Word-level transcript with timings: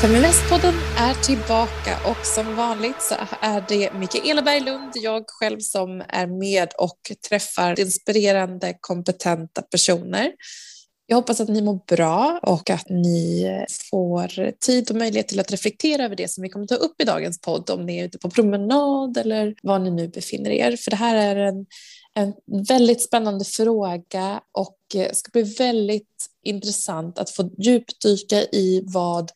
Feministpodden 0.00 0.74
är 0.98 1.14
tillbaka 1.14 1.98
och 2.10 2.26
som 2.26 2.56
vanligt 2.56 3.02
så 3.02 3.14
är 3.40 3.64
det 3.68 3.92
Mikaela 3.92 4.42
Berglund, 4.42 4.92
jag 4.94 5.24
själv 5.26 5.58
som 5.60 6.02
är 6.08 6.26
med 6.26 6.68
och 6.78 6.98
träffar 7.28 7.80
inspirerande, 7.80 8.76
kompetenta 8.80 9.62
personer. 9.62 10.32
Jag 11.06 11.16
hoppas 11.16 11.40
att 11.40 11.48
ni 11.48 11.62
mår 11.62 11.80
bra 11.96 12.40
och 12.42 12.70
att 12.70 12.88
ni 12.88 13.46
får 13.90 14.52
tid 14.52 14.90
och 14.90 14.96
möjlighet 14.96 15.28
till 15.28 15.40
att 15.40 15.50
reflektera 15.50 16.04
över 16.04 16.16
det 16.16 16.30
som 16.30 16.42
vi 16.42 16.48
kommer 16.48 16.66
ta 16.66 16.74
upp 16.74 17.00
i 17.00 17.04
dagens 17.04 17.40
podd, 17.40 17.70
om 17.70 17.86
ni 17.86 17.98
är 17.98 18.04
ute 18.04 18.18
på 18.18 18.30
promenad 18.30 19.16
eller 19.16 19.54
var 19.62 19.78
ni 19.78 19.90
nu 19.90 20.08
befinner 20.08 20.50
er. 20.50 20.76
För 20.76 20.90
det 20.90 20.96
här 20.96 21.16
är 21.16 21.36
en, 21.36 21.66
en 22.14 22.34
väldigt 22.68 23.02
spännande 23.02 23.44
fråga 23.44 24.40
och 24.58 24.76
ska 25.12 25.30
bli 25.32 25.42
väldigt 25.42 26.26
intressant 26.44 27.18
att 27.18 27.30
få 27.30 27.50
djupdyka 27.58 28.42
i 28.42 28.82
vad 28.86 29.30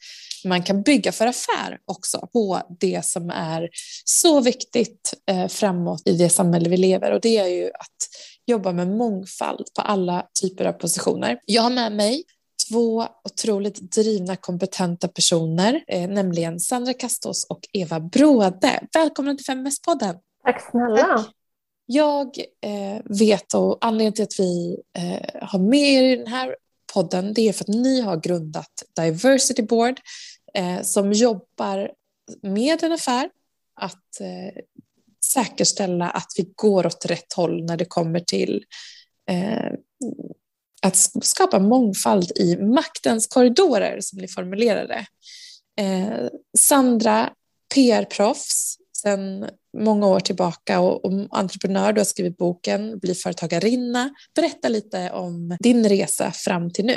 man 0.44 0.62
kan 0.62 0.82
bygga 0.82 1.12
för 1.12 1.26
affär 1.26 1.78
också 1.84 2.28
på 2.32 2.60
det 2.80 3.04
som 3.04 3.30
är 3.30 3.68
så 4.04 4.40
viktigt 4.40 5.14
eh, 5.26 5.48
framåt 5.48 6.02
i 6.04 6.16
det 6.16 6.28
samhälle 6.28 6.68
vi 6.68 6.76
lever 6.76 7.12
och 7.12 7.20
det 7.20 7.36
är 7.38 7.46
ju 7.46 7.66
att 7.66 8.08
jobba 8.46 8.72
med 8.72 8.88
mångfald 8.88 9.66
på 9.76 9.82
alla 9.82 10.26
typer 10.42 10.64
av 10.64 10.72
positioner. 10.72 11.38
Jag 11.46 11.62
har 11.62 11.70
med 11.70 11.92
mig 11.92 12.24
två 12.70 13.06
otroligt 13.24 13.92
drivna, 13.92 14.36
kompetenta 14.36 15.08
personer, 15.08 15.84
eh, 15.88 16.08
nämligen 16.08 16.60
Sandra 16.60 16.92
Kastos 16.92 17.46
och 17.48 17.60
Eva 17.72 18.00
Bråde. 18.00 18.80
Välkomna 18.94 19.34
till 19.34 19.46
Feminist-podden. 19.46 20.16
Tack 20.44 20.70
snälla. 20.70 21.24
Jag 21.86 22.38
eh, 22.60 23.00
vet 23.04 23.54
och 23.54 23.78
anledningen 23.80 24.12
till 24.12 24.24
att 24.24 24.40
vi 24.40 24.82
eh, 24.98 25.46
har 25.48 25.58
med 25.58 25.80
er 25.80 26.02
i 26.02 26.16
den 26.16 26.26
här 26.26 26.56
podden 26.94 27.34
det 27.34 27.48
är 27.48 27.52
för 27.52 27.64
att 27.64 27.68
ni 27.68 28.00
har 28.00 28.16
grundat 28.16 28.82
Diversity 28.96 29.62
Board 29.62 30.00
eh, 30.54 30.82
som 30.82 31.12
jobbar 31.12 31.90
med 32.42 32.82
en 32.82 32.92
affär 32.92 33.30
att 33.80 34.20
eh, 34.20 34.62
säkerställa 35.24 36.10
att 36.10 36.32
vi 36.36 36.52
går 36.54 36.86
åt 36.86 37.06
rätt 37.06 37.32
håll 37.32 37.64
när 37.64 37.76
det 37.76 37.84
kommer 37.84 38.20
till 38.20 38.64
eh, 39.30 39.72
att 40.82 40.96
skapa 41.22 41.58
mångfald 41.58 42.32
i 42.36 42.56
maktens 42.56 43.26
korridorer, 43.26 44.00
som 44.00 44.18
ni 44.18 44.28
formulerade. 44.28 45.06
Eh, 45.80 46.28
Sandra, 46.58 47.30
PR-proffs 47.74 48.76
sedan 49.04 49.46
många 49.78 50.06
år 50.06 50.20
tillbaka 50.20 50.80
och, 50.80 51.04
och 51.04 51.12
entreprenör. 51.30 51.92
Du 51.92 52.00
har 52.00 52.04
skrivit 52.04 52.36
boken 52.36 52.98
Bli 52.98 53.14
företagarinna. 53.14 54.10
Berätta 54.36 54.68
lite 54.68 55.10
om 55.10 55.56
din 55.60 55.88
resa 55.88 56.30
fram 56.30 56.70
till 56.70 56.86
nu. 56.86 56.96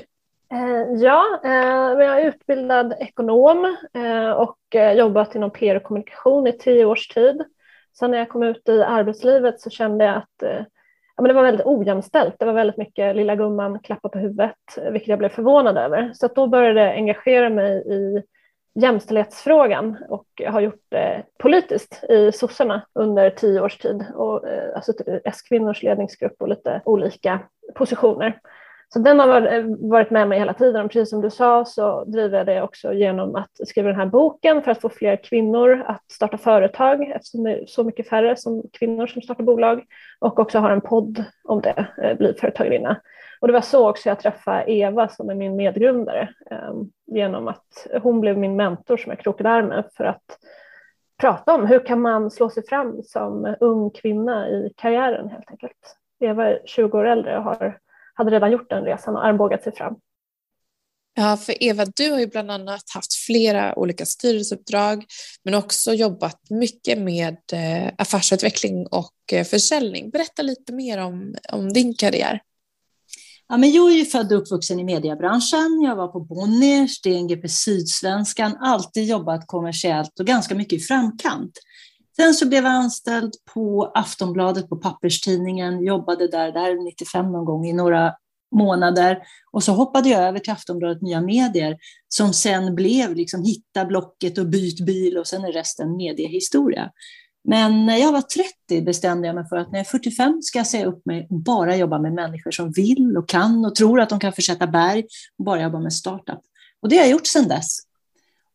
Eh, 0.52 1.02
ja, 1.02 1.41
eh, 1.44 2.05
jag 2.05 2.22
är 2.22 2.28
utbildad 2.28 2.94
ekonom 3.00 3.78
eh, 3.94 4.30
och 4.30 4.58
jobbat 4.95 5.35
inom 5.35 5.52
PR 5.52 5.75
och 5.75 5.83
kommunikation 5.83 6.47
i 6.47 6.52
tio 6.53 6.85
års 6.85 7.08
tid. 7.08 7.41
Sen 8.00 8.11
när 8.11 8.17
jag 8.17 8.30
kom 8.30 8.44
ut 8.44 8.69
i 8.69 8.83
arbetslivet 8.83 9.61
så 9.61 9.69
kände 9.69 10.05
jag 10.05 10.17
att 10.17 10.35
ja, 11.16 11.22
men 11.22 11.28
det 11.28 11.33
var 11.33 11.44
väldigt 11.44 11.66
ojämställt. 11.66 12.35
Det 12.39 12.45
var 12.45 12.53
väldigt 12.53 12.78
mycket 12.78 13.16
lilla 13.16 13.35
gumman 13.35 13.80
klappa 13.80 14.09
på 14.09 14.19
huvudet, 14.19 14.55
vilket 14.91 15.08
jag 15.08 15.19
blev 15.19 15.30
förvånad 15.30 15.78
över. 15.78 16.11
Så 16.13 16.28
då 16.28 16.47
började 16.47 16.81
jag 16.81 16.95
engagera 16.95 17.50
mig 17.50 17.78
i 17.78 18.23
jämställdhetsfrågan 18.81 19.97
och 20.09 20.42
har 20.47 20.61
gjort 20.61 20.86
det 20.89 21.23
politiskt 21.38 22.03
i 22.09 22.31
sossarna 22.31 22.81
under 22.94 23.30
tio 23.30 23.61
års 23.61 23.78
tid 23.78 24.06
och 24.16 24.47
eh, 24.47 24.75
alltså 24.75 24.94
typ 24.94 25.22
S-kvinnors 25.23 25.84
ledningsgrupp 25.84 26.36
och 26.39 26.47
lite 26.47 26.81
olika 26.86 27.39
positioner. 27.75 28.39
Så 28.89 29.00
den 29.00 29.19
har 29.19 29.41
eh, 29.41 29.63
varit 29.79 30.09
med 30.09 30.28
mig 30.28 30.40
hela 30.40 30.53
tiden. 30.53 30.85
och 30.85 30.91
Precis 30.91 31.09
som 31.09 31.22
du 31.22 31.29
sa 31.29 31.66
så 31.66 32.03
driver 32.06 32.38
jag 32.38 32.47
det 32.47 32.62
också 32.62 32.94
genom 32.94 33.35
att 33.35 33.68
skriva 33.68 33.88
den 33.88 34.00
här 34.00 34.06
boken 34.06 34.63
för 34.63 34.72
att 34.72 34.81
få 34.81 34.90
fler 34.90 35.16
kvinnor 35.23 35.84
att 35.88 36.12
starta 36.12 36.38
företag 36.38 37.12
eftersom 37.12 37.44
det 37.44 37.52
är 37.52 37.66
så 37.66 37.84
mycket 37.84 38.09
färre 38.09 38.35
som 38.35 38.63
kvinnor 38.79 39.07
som 39.07 39.22
startar 39.22 39.44
bolag 39.44 39.84
och 40.19 40.40
också 40.40 40.59
har 40.59 40.72
en 40.72 40.81
podd 40.81 41.23
om 41.44 41.62
det, 41.62 41.88
Bli 42.19 42.34
företagarinna. 42.34 43.02
Och 43.40 43.48
det 43.48 43.53
var 43.53 43.62
så 43.62 43.90
också 43.90 44.09
jag 44.09 44.20
träffade 44.20 44.72
Eva 44.72 45.09
som 45.09 45.30
är 45.30 45.36
min 45.36 45.56
medgrundare 45.56 46.30
ehm, 46.52 46.92
genom 47.06 47.48
att 47.48 47.88
hon 48.02 48.22
blev 48.22 48.38
min 48.38 48.56
mentor 48.56 48.98
som 48.98 49.09
jag 49.09 49.20
krokade 49.20 49.50
arm 49.50 49.68
med 49.68 49.90
för 49.98 50.03
att 50.03 50.38
prata 51.18 51.56
om 51.56 51.66
hur 51.66 51.86
kan 51.86 52.02
man 52.02 52.31
slå 52.31 52.50
sig 52.50 52.68
fram 52.68 53.03
som 53.03 53.56
ung 53.59 53.90
kvinna 53.90 54.50
i 54.50 54.74
karriären 54.78 55.30
helt 55.30 55.52
enkelt. 55.52 55.97
Eva 56.20 56.47
är 56.47 56.62
20 56.66 56.97
år 56.97 57.08
äldre 57.08 57.38
och 57.38 57.44
har 57.44 57.80
hade 58.18 58.31
redan 58.31 58.52
gjort 58.52 58.70
den 58.70 58.86
resan 58.86 59.16
och 59.16 59.26
armbågat 59.26 59.64
sig 59.64 59.76
fram. 59.76 59.96
Ja, 61.16 61.38
för 61.38 61.64
Eva, 61.64 61.86
du 61.96 62.12
har 62.12 62.20
ju 62.20 62.28
bland 62.28 62.52
annat 62.52 62.84
haft 62.94 63.14
flera 63.14 63.80
olika 63.80 64.06
styrelseuppdrag 64.06 65.06
men 65.44 65.53
också 65.53 65.94
jobbat 65.94 66.50
mycket 66.50 66.97
med 66.97 67.38
eh, 67.53 67.94
affärsutveckling 67.97 68.88
och 68.88 69.34
eh, 69.34 69.46
försäljning. 69.46 70.09
Berätta 70.09 70.42
lite 70.42 70.74
mer 70.74 70.97
om, 70.97 71.36
om 71.52 71.74
din 71.74 71.94
karriär. 71.94 72.42
Ja, 73.50 73.58
men 73.58 73.72
jag 73.72 73.91
är 73.91 73.96
ju 73.96 74.06
född 74.06 74.31
och 74.31 74.41
uppvuxen 74.41 74.80
i 74.80 74.84
mediebranschen. 74.84 75.81
Jag 75.81 75.96
var 75.96 76.08
på 76.08 76.19
Bonniers, 76.19 77.02
DNGP 77.02 77.47
Sydsvenskan, 77.47 78.58
alltid 78.59 79.06
jobbat 79.06 79.47
kommersiellt 79.47 80.19
och 80.19 80.25
ganska 80.25 80.56
mycket 80.56 80.80
i 80.80 80.80
framkant. 80.80 81.52
Sen 82.16 82.34
så 82.34 82.47
blev 82.47 82.63
jag 82.63 82.74
anställd 82.74 83.34
på 83.53 83.91
Aftonbladet, 83.96 84.69
på 84.69 84.75
papperstidningen, 84.75 85.84
jobbade 85.84 86.28
där, 86.28 86.52
där 86.52 86.84
95 86.84 87.31
någon 87.31 87.46
gång 87.46 87.66
i 87.66 87.74
några 87.74 88.13
månader. 88.56 89.19
Och 89.52 89.64
så 89.64 89.72
hoppade 89.72 90.09
jag 90.09 90.24
över 90.24 90.40
till 90.40 90.53
Aftonbladet 90.53 91.02
Nya 91.02 91.22
Medier 91.22 91.78
som 92.08 92.34
sen 92.34 92.75
blev 92.75 93.16
liksom 93.16 93.44
hitta 93.44 93.85
blocket 93.85 94.38
och 94.38 94.47
byt 94.47 94.85
bil 94.85 95.18
och 95.18 95.28
sen 95.28 95.44
är 95.44 95.52
resten 95.52 95.97
mediehistoria. 95.97 96.91
Men 97.44 97.86
när 97.86 97.98
jag 97.98 98.12
var 98.12 98.22
30 98.22 98.81
bestämde 98.81 99.28
jag 99.28 99.36
mig 99.36 99.48
för 99.50 99.56
att 99.56 99.72
när 99.72 99.80
jag 99.80 99.86
är 99.86 99.90
45 99.90 100.42
ska 100.42 100.59
jag 100.59 100.68
säga 100.68 100.86
upp 100.86 101.06
mig 101.06 101.28
och 101.30 101.40
bara 101.40 101.75
jobba 101.75 102.00
med 102.00 102.14
människor 102.14 102.52
som 102.52 102.72
vill 102.72 103.18
och 103.18 103.30
kan 103.30 103.66
och 103.66 103.75
tror 103.75 104.02
att 104.02 104.09
de 104.09 104.20
kan 104.20 104.34
försätta 104.34 104.68
berg 104.68 105.03
och 105.38 105.46
bara 105.46 105.62
jobba 105.62 105.80
med 105.80 105.94
startup. 105.94 106.40
Och 106.81 106.90
det 106.90 106.96
har 106.96 107.03
jag 107.03 107.12
gjort 107.12 107.28
sedan 107.28 107.47
dess. 107.47 107.78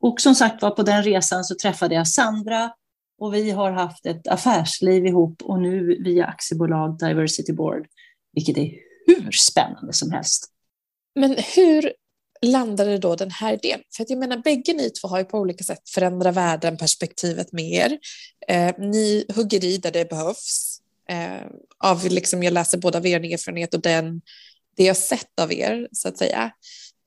Och 0.00 0.20
som 0.20 0.34
sagt 0.34 0.62
var, 0.62 0.70
på 0.70 0.82
den 0.82 1.02
resan 1.02 1.44
så 1.44 1.54
träffade 1.54 1.94
jag 1.94 2.08
Sandra 2.08 2.72
och 3.18 3.34
vi 3.34 3.50
har 3.50 3.70
haft 3.70 4.06
ett 4.06 4.28
affärsliv 4.28 5.06
ihop 5.06 5.42
och 5.42 5.60
nu 5.60 6.02
via 6.04 6.26
aktiebolag 6.26 6.98
Diversity 6.98 7.52
Board, 7.52 7.86
vilket 8.32 8.58
är 8.58 8.70
hur 9.06 9.30
spännande 9.30 9.92
som 9.92 10.10
helst. 10.10 10.52
Men 11.14 11.36
hur 11.56 11.92
landade 12.42 12.98
då 12.98 13.16
den 13.16 13.30
här 13.30 13.52
idén? 13.52 13.80
För 13.96 14.02
att 14.02 14.10
jag 14.10 14.18
menar, 14.18 14.36
bägge 14.36 14.72
ni 14.72 14.90
två 14.90 15.08
har 15.08 15.18
ju 15.18 15.24
på 15.24 15.38
olika 15.38 15.64
sätt 15.64 15.88
förändrat 15.88 16.36
världen, 16.36 16.76
perspektivet 16.76 17.52
med 17.52 17.64
er. 17.64 17.98
Eh, 18.48 18.74
ni 18.78 19.24
hugger 19.36 19.64
i 19.64 19.78
där 19.78 19.90
det 19.90 20.10
behövs. 20.10 20.78
Eh, 21.08 21.46
av 21.78 22.04
liksom, 22.04 22.42
jag 22.42 22.52
läser 22.52 22.78
både 22.78 22.98
av 22.98 23.06
er 23.06 23.32
erfarenhet 23.32 23.74
och 23.74 23.80
den, 23.80 24.20
det 24.76 24.84
jag 24.84 24.96
sett 24.96 25.40
av 25.40 25.52
er, 25.52 25.88
så 25.92 26.08
att 26.08 26.18
säga. 26.18 26.50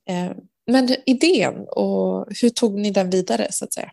Eh, 0.09 0.31
men 0.67 0.89
idén, 1.05 1.65
och 1.67 2.27
hur 2.41 2.49
tog 2.49 2.73
ni 2.73 2.91
den 2.91 3.09
vidare, 3.09 3.47
så 3.51 3.65
att 3.65 3.73
säga? 3.73 3.91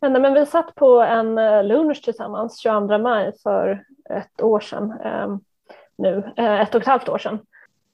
Men, 0.00 0.22
men 0.22 0.34
vi 0.34 0.46
satt 0.46 0.74
på 0.74 1.00
en 1.00 1.38
eh, 1.38 1.64
lunch 1.64 2.04
tillsammans 2.04 2.58
22 2.58 2.98
maj 2.98 3.32
för 3.42 3.84
ett 4.10 4.42
år 4.42 4.60
sedan 4.60 4.90
eh, 5.04 5.36
nu, 5.98 6.32
eh, 6.36 6.60
ett 6.60 6.74
och 6.74 6.80
ett 6.80 6.86
halvt 6.86 7.08
år 7.08 7.18
sedan 7.18 7.38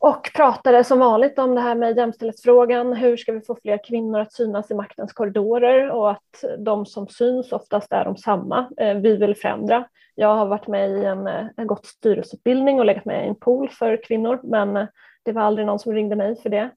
och 0.01 0.31
pratade 0.35 0.85
som 0.85 0.99
vanligt 0.99 1.39
om 1.39 1.55
det 1.55 1.61
här 1.61 1.75
med 1.75 1.97
jämställdhetsfrågan. 1.97 2.93
Hur 2.93 3.17
ska 3.17 3.33
vi 3.33 3.41
få 3.41 3.57
fler 3.63 3.85
kvinnor 3.85 4.21
att 4.21 4.33
synas 4.33 4.71
i 4.71 4.75
maktens 4.75 5.13
korridorer 5.13 5.91
och 5.91 6.11
att 6.11 6.45
de 6.59 6.87
som 6.87 7.09
syns 7.09 7.53
oftast 7.53 7.93
är 7.93 8.05
de 8.05 8.17
samma. 8.17 8.71
Eh, 8.77 8.95
vi 8.95 9.17
vill 9.17 9.37
förändra. 9.37 9.89
Jag 10.15 10.35
har 10.35 10.47
varit 10.47 10.67
med 10.67 10.91
i 10.91 11.05
en, 11.05 11.27
eh, 11.27 11.47
en 11.57 11.67
gott 11.67 11.87
styrelseutbildning 11.87 12.79
och 12.79 12.85
legat 12.85 13.05
med 13.05 13.25
i 13.25 13.29
en 13.29 13.35
pool 13.35 13.71
för 13.71 14.03
kvinnor, 14.05 14.41
men 14.43 14.77
eh, 14.77 14.87
det 15.23 15.33
var 15.33 15.43
aldrig 15.43 15.67
någon 15.67 15.79
som 15.79 15.93
ringde 15.93 16.17
mig 16.17 16.37
för 16.43 16.51
det. 16.51 16.71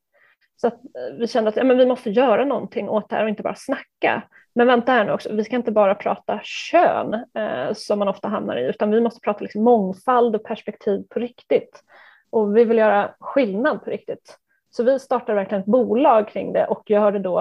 Så 0.56 0.72
vi 1.20 1.28
kände 1.28 1.50
att 1.50 1.56
ja, 1.56 1.64
men 1.64 1.78
vi 1.78 1.86
måste 1.86 2.10
göra 2.10 2.46
någonting 2.46 2.90
åt 2.90 3.10
det 3.10 3.16
här 3.16 3.24
och 3.24 3.30
inte 3.30 3.44
bara 3.44 3.56
snacka. 3.56 4.24
Men 4.56 4.68
vänta 4.68 4.92
här 4.92 5.06
nu 5.06 5.12
också, 5.12 5.34
vi 5.34 5.44
ska 5.44 5.56
inte 5.56 5.72
bara 5.72 5.96
prata 5.96 6.40
kön 6.44 7.14
eh, 7.14 7.74
som 7.74 8.00
man 8.00 8.08
ofta 8.08 8.28
hamnar 8.28 8.58
i, 8.58 8.70
utan 8.70 8.92
vi 8.92 9.02
måste 9.02 9.20
prata 9.20 9.40
liksom 9.40 9.64
mångfald 9.64 10.36
och 10.36 10.44
perspektiv 10.44 11.04
på 11.10 11.20
riktigt. 11.20 11.84
Och 12.34 12.58
vi 12.58 12.64
vill 12.64 12.78
göra 12.78 13.14
skillnad 13.20 13.84
på 13.84 13.90
riktigt. 13.90 14.38
Så 14.70 14.84
vi 14.84 15.00
startar 15.00 15.34
verkligen 15.34 15.62
ett 15.62 15.68
bolag 15.68 16.28
kring 16.28 16.54
det 16.54 16.66
och 16.66 16.90
gör 16.90 17.12
det 17.12 17.20
då 17.20 17.40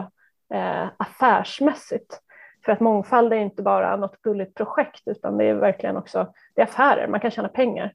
eh, 0.54 0.86
affärsmässigt. 0.96 2.20
För 2.64 2.72
att 2.72 2.80
mångfald 2.80 3.32
är 3.32 3.36
inte 3.36 3.62
bara 3.62 3.96
något 3.96 4.22
gulligt 4.22 4.54
projekt 4.54 5.02
utan 5.06 5.38
det 5.38 5.44
är 5.44 5.54
verkligen 5.54 5.96
också 5.96 6.32
det 6.54 6.60
är 6.60 6.66
affärer, 6.66 7.08
man 7.08 7.20
kan 7.20 7.30
tjäna 7.30 7.48
pengar. 7.48 7.92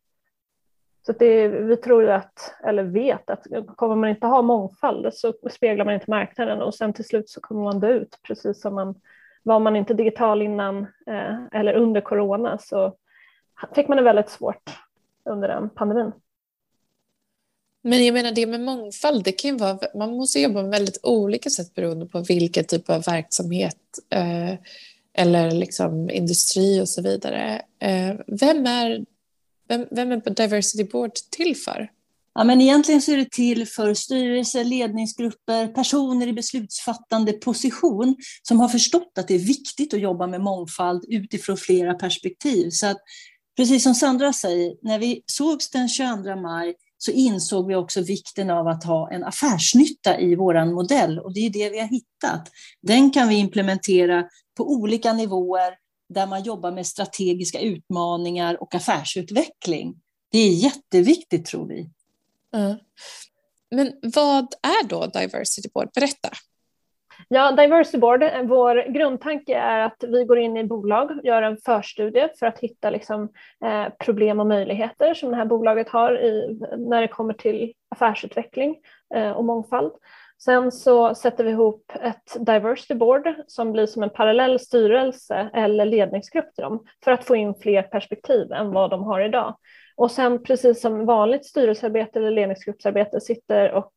Så 1.05 1.11
det, 1.11 1.47
vi 1.47 1.77
tror 1.77 2.09
att, 2.09 2.55
eller 2.63 2.83
vet 2.83 3.29
att 3.29 3.47
kommer 3.75 3.95
man 3.95 4.09
inte 4.09 4.27
ha 4.27 4.41
mångfald 4.41 5.13
så 5.13 5.33
speglar 5.51 5.85
man 5.85 5.94
inte 5.94 6.11
marknaden 6.11 6.61
och 6.61 6.75
sen 6.75 6.94
till 6.94 7.05
slut 7.05 7.29
så 7.29 7.41
kommer 7.41 7.63
man 7.63 7.79
dö 7.79 7.89
ut 7.89 8.19
precis 8.27 8.61
som 8.61 8.75
man 8.75 8.95
var 9.44 9.59
man 9.59 9.75
inte 9.75 9.94
digital 9.94 10.41
innan 10.41 10.88
eh, 11.07 11.45
eller 11.51 11.73
under 11.73 12.01
corona 12.01 12.57
så 12.57 12.94
fick 13.75 13.88
man 13.88 13.97
det 13.97 14.03
väldigt 14.03 14.29
svårt 14.29 14.79
under 15.25 15.47
den 15.47 15.69
pandemin. 15.69 16.11
Men 17.83 18.06
jag 18.06 18.13
menar 18.13 18.31
det 18.31 18.45
med 18.45 18.62
mångfald, 18.62 19.24
det 19.24 19.31
kan 19.31 19.57
vara, 19.57 19.79
man 19.95 20.18
måste 20.18 20.39
jobba 20.39 20.62
med 20.62 20.71
väldigt 20.71 21.00
olika 21.03 21.50
sätt 21.50 21.75
beroende 21.75 22.06
på 22.06 22.21
vilken 22.21 22.65
typ 22.65 22.89
av 22.89 23.03
verksamhet 23.03 23.77
eh, 24.09 24.53
eller 25.13 25.51
liksom 25.51 26.09
industri 26.09 26.81
och 26.81 26.89
så 26.89 27.01
vidare. 27.01 27.62
Eh, 27.79 28.15
vem, 28.27 28.68
är, 28.68 29.06
vem, 29.68 29.85
vem 29.91 30.12
är 30.12 30.29
Diversity 30.29 30.83
Board 30.83 31.12
till 31.31 31.56
för? 31.56 31.89
Ja, 32.33 32.44
men 32.44 32.62
egentligen 32.62 33.01
så 33.01 33.12
är 33.12 33.18
det 33.18 33.31
till 33.31 33.68
för 33.68 33.94
styrelser, 33.94 34.63
ledningsgrupper, 34.63 35.68
personer 35.68 36.27
i 36.27 36.33
beslutsfattande 36.33 37.33
position 37.33 38.15
som 38.44 38.59
har 38.59 38.69
förstått 38.69 39.12
att 39.18 39.27
det 39.27 39.35
är 39.35 39.39
viktigt 39.39 39.94
att 39.94 40.00
jobba 40.00 40.27
med 40.27 40.41
mångfald 40.41 41.06
utifrån 41.07 41.57
flera 41.57 41.94
perspektiv. 41.94 42.69
Så 42.69 42.88
att, 42.88 42.97
precis 43.57 43.83
som 43.83 43.95
Sandra 43.95 44.33
säger, 44.33 44.75
när 44.81 45.00
vi 45.00 45.23
sågs 45.25 45.69
den 45.69 45.89
22 45.89 46.35
maj 46.35 46.75
så 46.97 47.11
insåg 47.11 47.67
vi 47.67 47.75
också 47.75 48.01
vikten 48.01 48.49
av 48.49 48.67
att 48.67 48.83
ha 48.83 49.11
en 49.11 49.23
affärsnytta 49.23 50.19
i 50.19 50.35
vår 50.35 50.65
modell 50.65 51.19
och 51.19 51.33
det 51.33 51.39
är 51.39 51.49
det 51.49 51.69
vi 51.69 51.79
har 51.79 51.88
hittat. 51.88 52.51
Den 52.81 53.11
kan 53.11 53.29
vi 53.29 53.35
implementera 53.35 54.23
på 54.57 54.71
olika 54.71 55.13
nivåer 55.13 55.73
där 56.09 56.27
man 56.27 56.44
jobbar 56.44 56.71
med 56.71 56.88
strategiska 56.88 57.59
utmaningar 57.59 58.61
och 58.61 58.75
affärsutveckling. 58.75 59.95
Det 60.31 60.38
är 60.38 60.53
jätteviktigt 60.53 61.45
tror 61.45 61.67
vi. 61.67 61.89
Mm. 62.55 62.77
Men 63.71 63.94
vad 64.01 64.53
är 64.61 64.88
då 64.88 65.05
Diversity 65.05 65.69
Board? 65.73 65.89
Berätta. 65.94 66.29
Ja, 67.28 67.52
Diversity 67.52 67.98
Board, 67.98 68.24
eh, 68.24 68.44
vår 68.44 68.94
grundtanke 68.94 69.56
är 69.56 69.80
att 69.80 70.04
vi 70.08 70.24
går 70.24 70.38
in 70.38 70.58
i 70.58 70.64
bolag, 70.64 71.12
och 71.12 71.25
gör 71.25 71.42
en 71.42 71.58
förstudie 71.58 72.30
för 72.40 72.46
att 72.46 72.60
hitta 72.60 72.90
liksom, 72.90 73.30
eh, 73.66 73.86
problem 74.00 74.40
och 74.40 74.48
möjligheter 74.48 75.14
som 75.14 75.30
det 75.30 75.36
här 75.36 75.46
bolaget 75.46 75.90
har 75.90 76.19
i, 76.19 76.60
när 76.78 77.02
det 77.02 77.08
kommer 77.08 77.34
till 77.34 77.74
affärsutveckling 77.90 78.75
eh, 79.16 79.31
och 79.31 79.46
mångfald. 79.46 79.92
Sen 80.44 80.72
så 80.72 81.16
sätter 81.16 81.44
vi 81.44 81.52
ihop 81.52 81.92
ett 82.02 82.38
diversity 82.40 82.96
board 82.96 83.34
som 83.48 83.72
blir 83.72 83.86
som 83.86 84.04
en 84.04 84.10
parallell 84.10 84.60
styrelse 84.60 85.50
eller 85.54 85.86
ledningsgrupp 85.86 86.56
till 86.56 86.64
dem 86.64 86.84
för 87.04 87.12
att 87.12 87.24
få 87.24 87.36
in 87.36 87.56
fler 87.56 87.81
perspektiv 87.81 88.52
än 88.52 88.72
vad 88.72 88.90
de 88.90 89.04
har 89.04 89.22
idag. 89.22 89.58
Och 89.96 90.12
sen 90.12 90.44
precis 90.44 90.81
som 90.81 91.06
vanligt 91.06 91.46
styrelsearbete 91.46 92.19
eller 92.19 92.31
ledningsgruppsarbete 92.31 93.22
sitter 93.22 93.72
och 93.72 93.94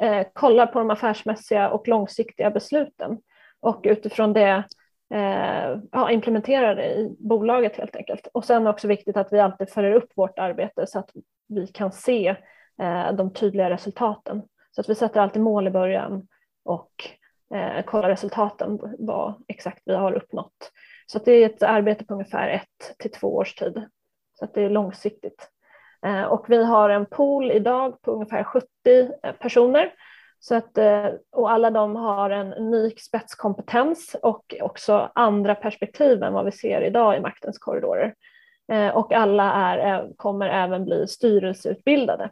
eh, 0.00 0.26
kollar 0.32 0.66
på 0.66 0.78
de 0.78 0.90
affärsmässiga 0.90 1.70
och 1.70 1.88
långsiktiga 1.88 2.50
besluten 2.50 3.18
och 3.60 3.80
utifrån 3.84 4.32
det 4.32 4.64
eh, 5.14 5.78
ja, 5.92 6.10
implementerar 6.10 6.74
det 6.74 6.94
i 6.94 7.16
bolaget 7.18 7.76
helt 7.76 7.96
enkelt. 7.96 8.28
Och 8.32 8.44
sen 8.44 8.56
är 8.56 8.64
det 8.64 8.70
också 8.70 8.88
viktigt 8.88 9.16
att 9.16 9.32
vi 9.32 9.40
alltid 9.40 9.70
följer 9.70 9.92
upp 9.92 10.12
vårt 10.14 10.38
arbete 10.38 10.86
så 10.86 10.98
att 10.98 11.10
vi 11.48 11.66
kan 11.66 11.92
se 11.92 12.28
eh, 12.82 13.12
de 13.12 13.32
tydliga 13.32 13.70
resultaten. 13.70 14.42
Så 14.70 14.80
att 14.80 14.88
vi 14.88 14.94
sätter 14.94 15.20
alltid 15.20 15.42
mål 15.42 15.66
i 15.66 15.70
början 15.70 16.28
och 16.64 16.92
eh, 17.54 17.84
kollar 17.84 18.08
resultaten, 18.08 18.78
vad 18.98 19.44
exakt 19.48 19.82
vi 19.84 19.94
har 19.94 20.12
uppnått. 20.12 20.72
Så 21.06 21.18
det 21.18 21.32
är 21.32 21.46
ett 21.46 21.62
arbete 21.62 22.04
på 22.04 22.14
ungefär 22.14 22.48
ett 22.48 22.98
till 22.98 23.10
två 23.10 23.36
års 23.36 23.54
tid. 23.54 23.82
Så 24.34 24.44
att 24.44 24.54
det 24.54 24.62
är 24.62 24.70
långsiktigt. 24.70 25.50
Eh, 26.02 26.22
och 26.22 26.44
vi 26.48 26.64
har 26.64 26.90
en 26.90 27.06
pool 27.06 27.50
idag 27.50 28.02
på 28.02 28.12
ungefär 28.12 28.44
70 28.44 28.66
eh, 29.22 29.32
personer. 29.32 29.92
Så 30.40 30.54
att, 30.54 30.78
eh, 30.78 31.06
och 31.32 31.50
alla 31.50 31.70
de 31.70 31.96
har 31.96 32.30
en 32.30 32.54
unik 32.54 33.00
spetskompetens 33.00 34.16
och 34.22 34.54
också 34.60 35.10
andra 35.14 35.54
perspektiv 35.54 36.22
än 36.22 36.32
vad 36.32 36.44
vi 36.44 36.52
ser 36.52 36.80
idag 36.80 37.16
i 37.16 37.20
maktens 37.20 37.58
korridorer. 37.58 38.14
Och 38.94 39.12
alla 39.12 39.52
är, 39.52 40.12
kommer 40.16 40.48
även 40.48 40.84
bli 40.84 41.06
styrelseutbildade. 41.06 42.30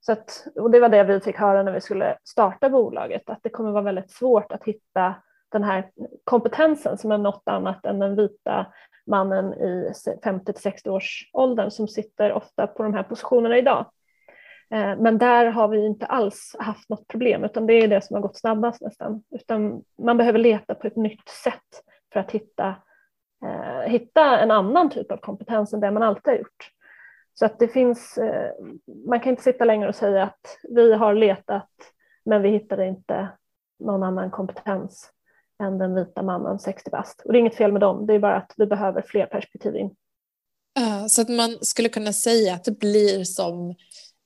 Så 0.00 0.12
att, 0.12 0.46
och 0.54 0.70
det 0.70 0.80
var 0.80 0.88
det 0.88 1.04
vi 1.04 1.20
fick 1.20 1.36
höra 1.36 1.62
när 1.62 1.72
vi 1.72 1.80
skulle 1.80 2.16
starta 2.24 2.70
bolaget, 2.70 3.30
att 3.30 3.38
det 3.42 3.48
kommer 3.48 3.70
vara 3.70 3.82
väldigt 3.82 4.10
svårt 4.10 4.52
att 4.52 4.64
hitta 4.64 5.14
den 5.54 5.64
här 5.64 5.90
kompetensen 6.24 6.98
som 6.98 7.12
är 7.12 7.18
något 7.18 7.42
annat 7.46 7.86
än 7.86 7.98
den 7.98 8.16
vita 8.16 8.66
mannen 9.06 9.54
i 9.54 9.92
50 10.24 10.52
60 10.56 10.90
års 10.90 11.30
åldern 11.32 11.70
som 11.70 11.88
sitter 11.88 12.32
ofta 12.32 12.66
på 12.66 12.82
de 12.82 12.94
här 12.94 13.02
positionerna 13.02 13.58
idag. 13.58 13.86
Eh, 14.70 14.96
men 14.98 15.18
där 15.18 15.46
har 15.46 15.68
vi 15.68 15.86
inte 15.86 16.06
alls 16.06 16.56
haft 16.58 16.88
något 16.88 17.08
problem, 17.08 17.44
utan 17.44 17.66
det 17.66 17.74
är 17.74 17.88
det 17.88 18.00
som 18.00 18.14
har 18.14 18.22
gått 18.22 18.38
snabbast 18.38 18.80
nästan. 18.80 19.22
Utan 19.30 19.82
man 20.02 20.16
behöver 20.16 20.38
leta 20.38 20.74
på 20.74 20.86
ett 20.86 20.96
nytt 20.96 21.28
sätt 21.28 21.82
för 22.12 22.20
att 22.20 22.30
hitta, 22.30 22.74
eh, 23.44 23.90
hitta 23.90 24.38
en 24.38 24.50
annan 24.50 24.90
typ 24.90 25.12
av 25.12 25.16
kompetens 25.16 25.72
än 25.72 25.80
det 25.80 25.90
man 25.90 26.02
alltid 26.02 26.32
har 26.32 26.38
gjort. 26.38 26.70
Så 27.34 27.46
att 27.46 27.58
det 27.58 27.68
finns, 27.68 28.18
eh, 28.18 28.52
man 29.06 29.20
kan 29.20 29.30
inte 29.30 29.42
sitta 29.42 29.64
längre 29.64 29.88
och 29.88 29.94
säga 29.94 30.22
att 30.22 30.58
vi 30.68 30.94
har 30.94 31.14
letat 31.14 31.70
men 32.24 32.42
vi 32.42 32.48
hittade 32.48 32.86
inte 32.86 33.28
någon 33.78 34.02
annan 34.02 34.30
kompetens 34.30 35.10
än 35.62 35.78
den 35.78 35.94
vita 35.94 36.22
mannen 36.22 36.58
60 36.58 36.90
bast. 36.90 37.22
Och 37.24 37.32
det 37.32 37.38
är 37.38 37.40
inget 37.40 37.56
fel 37.56 37.72
med 37.72 37.80
dem, 37.80 38.06
det 38.06 38.14
är 38.14 38.18
bara 38.18 38.36
att 38.36 38.54
vi 38.56 38.66
behöver 38.66 39.02
fler 39.02 39.26
perspektiv 39.26 39.76
in. 39.76 39.90
Så 41.08 41.22
att 41.22 41.28
man 41.28 41.58
skulle 41.60 41.88
kunna 41.88 42.12
säga 42.12 42.54
att 42.54 42.64
det 42.64 42.78
blir 42.78 43.24
som 43.24 43.74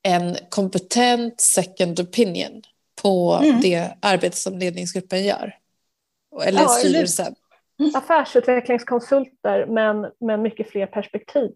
en 0.03 0.37
kompetent 0.49 1.41
second 1.41 2.01
opinion 2.01 2.63
på 3.03 3.41
mm. 3.43 3.61
det 3.61 3.95
arbete 4.03 4.37
som 4.37 4.59
ledningsgruppen 4.59 5.25
gör? 5.25 5.57
Eller 6.45 6.61
ja, 6.61 6.69
styrelsen? 6.69 7.35
Eller 7.81 7.99
affärsutvecklingskonsulter 7.99 9.67
men 9.67 10.07
med 10.21 10.41
mycket 10.41 10.71
fler 10.71 10.87
perspektiv. 10.87 11.51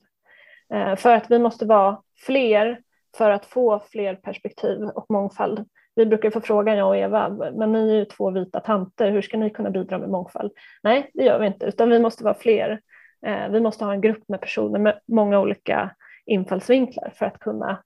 Uh, 0.74 0.96
för 0.96 1.14
att 1.14 1.30
vi 1.30 1.38
måste 1.38 1.64
vara 1.64 2.02
fler 2.26 2.80
för 3.16 3.30
att 3.30 3.46
få 3.46 3.84
fler 3.90 4.14
perspektiv 4.14 4.82
och 4.82 5.06
mångfald 5.08 5.68
vi 5.94 6.06
brukar 6.06 6.30
få 6.30 6.40
frågan, 6.40 6.76
jag 6.76 6.88
och 6.88 6.96
Eva, 6.96 7.28
men 7.54 7.72
ni 7.72 7.90
är 7.90 7.94
ju 7.94 8.04
två 8.04 8.30
vita 8.30 8.60
tanter, 8.60 9.10
hur 9.10 9.22
ska 9.22 9.36
ni 9.36 9.50
kunna 9.50 9.70
bidra 9.70 9.98
med 9.98 10.08
mångfald? 10.08 10.52
Nej, 10.82 11.10
det 11.14 11.24
gör 11.24 11.38
vi 11.38 11.46
inte, 11.46 11.66
utan 11.66 11.90
vi 11.90 11.98
måste 11.98 12.24
vara 12.24 12.34
fler. 12.34 12.80
Eh, 13.26 13.48
vi 13.48 13.60
måste 13.60 13.84
ha 13.84 13.92
en 13.92 14.00
grupp 14.00 14.28
med 14.28 14.40
personer 14.40 14.78
med 14.78 15.00
många 15.08 15.40
olika 15.40 15.96
infallsvinklar 16.26 17.12
för 17.16 17.26
att 17.26 17.38
kunna, 17.38 17.82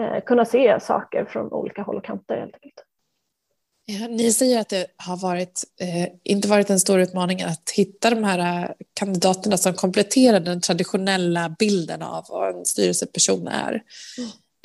eh, 0.00 0.24
kunna 0.24 0.44
se 0.44 0.80
saker 0.80 1.24
från 1.24 1.52
olika 1.52 1.82
håll 1.82 1.96
och 1.96 2.04
kanter 2.04 2.36
helt 2.36 2.54
enkelt. 2.54 2.84
Ja, 3.84 4.08
ni 4.08 4.32
säger 4.32 4.60
att 4.60 4.68
det 4.68 4.86
har 4.96 5.16
varit, 5.16 5.64
eh, 5.80 6.12
inte 6.24 6.48
varit 6.48 6.70
en 6.70 6.80
stor 6.80 7.00
utmaning 7.00 7.42
att 7.42 7.70
hitta 7.76 8.10
de 8.10 8.24
här 8.24 8.74
kandidaterna 8.94 9.56
som 9.56 9.74
kompletterar 9.74 10.40
den 10.40 10.60
traditionella 10.60 11.56
bilden 11.58 12.02
av 12.02 12.24
vad 12.28 12.56
en 12.56 12.64
styrelseperson 12.64 13.48
är. 13.48 13.82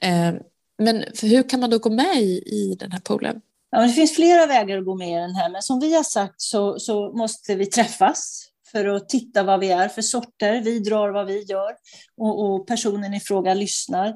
Mm. 0.01 0.35
Eh, 0.35 0.41
men 0.77 1.03
hur 1.21 1.49
kan 1.49 1.59
man 1.59 1.69
då 1.69 1.77
gå 1.77 1.89
med 1.89 2.21
i, 2.21 2.43
i 2.45 2.75
den 2.79 2.91
här 2.91 2.99
poolen? 2.99 3.41
Ja, 3.71 3.81
det 3.81 3.89
finns 3.89 4.15
flera 4.15 4.45
vägar 4.45 4.77
att 4.77 4.85
gå 4.85 4.95
med 4.95 5.09
i 5.09 5.21
den 5.21 5.35
här, 5.35 5.49
men 5.49 5.61
som 5.61 5.79
vi 5.79 5.95
har 5.95 6.03
sagt 6.03 6.41
så, 6.41 6.79
så 6.79 7.11
måste 7.17 7.55
vi 7.55 7.65
träffas 7.65 8.49
för 8.71 8.85
att 8.85 9.09
titta 9.09 9.43
vad 9.43 9.59
vi 9.59 9.71
är 9.71 9.87
för 9.87 10.01
sorter. 10.01 10.61
Vi 10.61 10.79
drar 10.79 11.09
vad 11.09 11.27
vi 11.27 11.43
gör 11.43 11.71
och, 12.17 12.45
och 12.45 12.67
personen 12.67 13.13
i 13.13 13.19
fråga 13.19 13.53
lyssnar. 13.53 14.13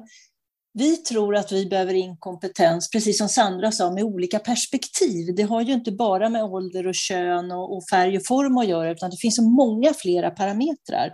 Vi 0.72 0.96
tror 0.96 1.36
att 1.36 1.52
vi 1.52 1.66
behöver 1.66 1.94
in 1.94 2.16
kompetens, 2.16 2.90
precis 2.90 3.18
som 3.18 3.28
Sandra 3.28 3.72
sa, 3.72 3.92
med 3.92 4.04
olika 4.04 4.38
perspektiv. 4.38 5.34
Det 5.36 5.42
har 5.42 5.62
ju 5.62 5.72
inte 5.72 5.92
bara 5.92 6.28
med 6.28 6.44
ålder 6.44 6.86
och 6.86 6.94
kön 6.94 7.52
och, 7.52 7.76
och 7.76 7.88
färg 7.90 8.16
och 8.16 8.26
form 8.26 8.58
att 8.58 8.68
göra, 8.68 8.90
utan 8.90 9.10
det 9.10 9.16
finns 9.16 9.36
så 9.36 9.42
många 9.42 9.94
flera 9.94 10.30
parametrar. 10.30 11.12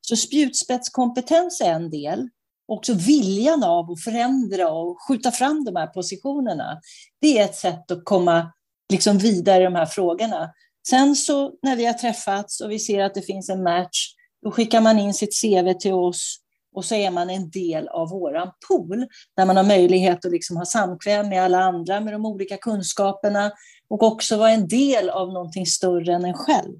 Så 0.00 0.16
spjutspetskompetens 0.16 1.60
är 1.60 1.72
en 1.72 1.90
del, 1.90 2.28
också 2.68 2.94
viljan 2.94 3.64
av 3.64 3.90
att 3.90 4.04
förändra 4.04 4.70
och 4.70 4.96
skjuta 5.08 5.30
fram 5.32 5.64
de 5.64 5.76
här 5.76 5.86
positionerna. 5.86 6.80
Det 7.20 7.38
är 7.38 7.44
ett 7.44 7.54
sätt 7.54 7.90
att 7.90 8.04
komma 8.04 8.52
liksom 8.92 9.18
vidare 9.18 9.62
i 9.62 9.64
de 9.64 9.74
här 9.74 9.86
frågorna. 9.86 10.50
Sen 10.88 11.16
så 11.16 11.52
när 11.62 11.76
vi 11.76 11.86
har 11.86 11.92
träffats 11.92 12.60
och 12.60 12.70
vi 12.70 12.78
ser 12.78 13.02
att 13.02 13.14
det 13.14 13.22
finns 13.22 13.48
en 13.48 13.62
match, 13.62 14.12
då 14.42 14.50
skickar 14.50 14.80
man 14.80 14.98
in 14.98 15.14
sitt 15.14 15.40
CV 15.42 15.72
till 15.80 15.92
oss 15.92 16.38
och 16.74 16.84
så 16.84 16.94
är 16.94 17.10
man 17.10 17.30
en 17.30 17.50
del 17.50 17.88
av 17.88 18.08
våran 18.08 18.50
pool 18.68 19.06
där 19.36 19.46
man 19.46 19.56
har 19.56 19.64
möjlighet 19.64 20.24
att 20.24 20.32
liksom 20.32 20.56
ha 20.56 20.64
samkväm 20.64 21.28
med 21.28 21.42
alla 21.42 21.58
andra 21.58 22.00
med 22.00 22.14
de 22.14 22.26
olika 22.26 22.56
kunskaperna 22.56 23.52
och 23.88 24.02
också 24.02 24.36
vara 24.36 24.50
en 24.50 24.68
del 24.68 25.10
av 25.10 25.32
någonting 25.32 25.66
större 25.66 26.14
än 26.14 26.24
en 26.24 26.34
själv. 26.34 26.78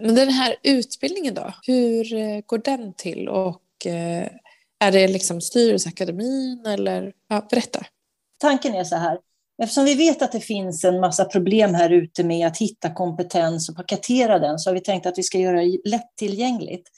Men 0.00 0.14
den 0.14 0.28
här 0.28 0.56
utbildningen 0.62 1.34
då, 1.34 1.52
hur 1.62 2.14
eh, 2.14 2.40
går 2.46 2.58
den 2.58 2.94
till 2.94 3.28
och 3.28 3.86
eh, 3.86 4.28
är 4.80 4.92
det 4.92 5.08
liksom 5.08 5.40
styrelseakademin 5.40 6.66
eller? 6.66 7.12
Ja, 7.28 7.46
berätta. 7.50 7.86
Tanken 8.40 8.74
är 8.74 8.84
så 8.84 8.96
här, 8.96 9.18
eftersom 9.62 9.84
vi 9.84 9.94
vet 9.94 10.22
att 10.22 10.32
det 10.32 10.40
finns 10.40 10.84
en 10.84 11.00
massa 11.00 11.24
problem 11.24 11.74
här 11.74 11.90
ute 11.90 12.24
med 12.24 12.46
att 12.46 12.58
hitta 12.58 12.94
kompetens 12.94 13.68
och 13.68 13.76
paketera 13.76 14.38
den 14.38 14.58
så 14.58 14.70
har 14.70 14.74
vi 14.74 14.80
tänkt 14.80 15.06
att 15.06 15.18
vi 15.18 15.22
ska 15.22 15.38
göra 15.38 15.60
det 15.60 15.78
lättillgängligt. 15.84 16.88